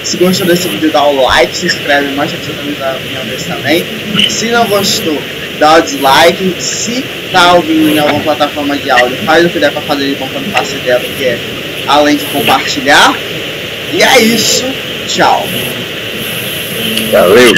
Se 0.04 0.16
gostou 0.18 0.46
desse 0.46 0.68
vídeo, 0.68 0.90
dá 0.92 1.04
o 1.04 1.20
like, 1.22 1.56
se 1.56 1.66
inscreve, 1.66 2.14
mostra 2.14 2.38
que 2.38 2.46
você 2.46 3.48
também. 3.48 3.84
Se 4.30 4.46
não 4.50 4.64
gostou, 4.66 5.20
dá 5.58 5.78
o 5.78 5.82
dislike. 5.82 6.54
Se 6.60 7.04
tá 7.32 7.54
ouvindo 7.54 7.88
em 7.88 7.98
alguma 7.98 8.20
plataforma 8.20 8.76
de 8.76 8.88
áudio, 8.88 9.16
faz 9.24 9.44
o 9.44 9.48
que 9.48 9.58
der 9.58 9.72
pra 9.72 9.82
fazer 9.82 10.06
de 10.06 10.14
bom 10.14 10.28
quando 10.32 10.52
passa 10.52 10.76
ideia, 10.76 11.00
porque 11.00 11.24
é 11.24 11.38
além 11.88 12.16
de 12.16 12.24
compartilhar. 12.26 13.16
E 13.92 14.02
é 14.02 14.20
isso. 14.20 14.64
Tchau. 15.08 15.44
Valeu. 17.10 17.54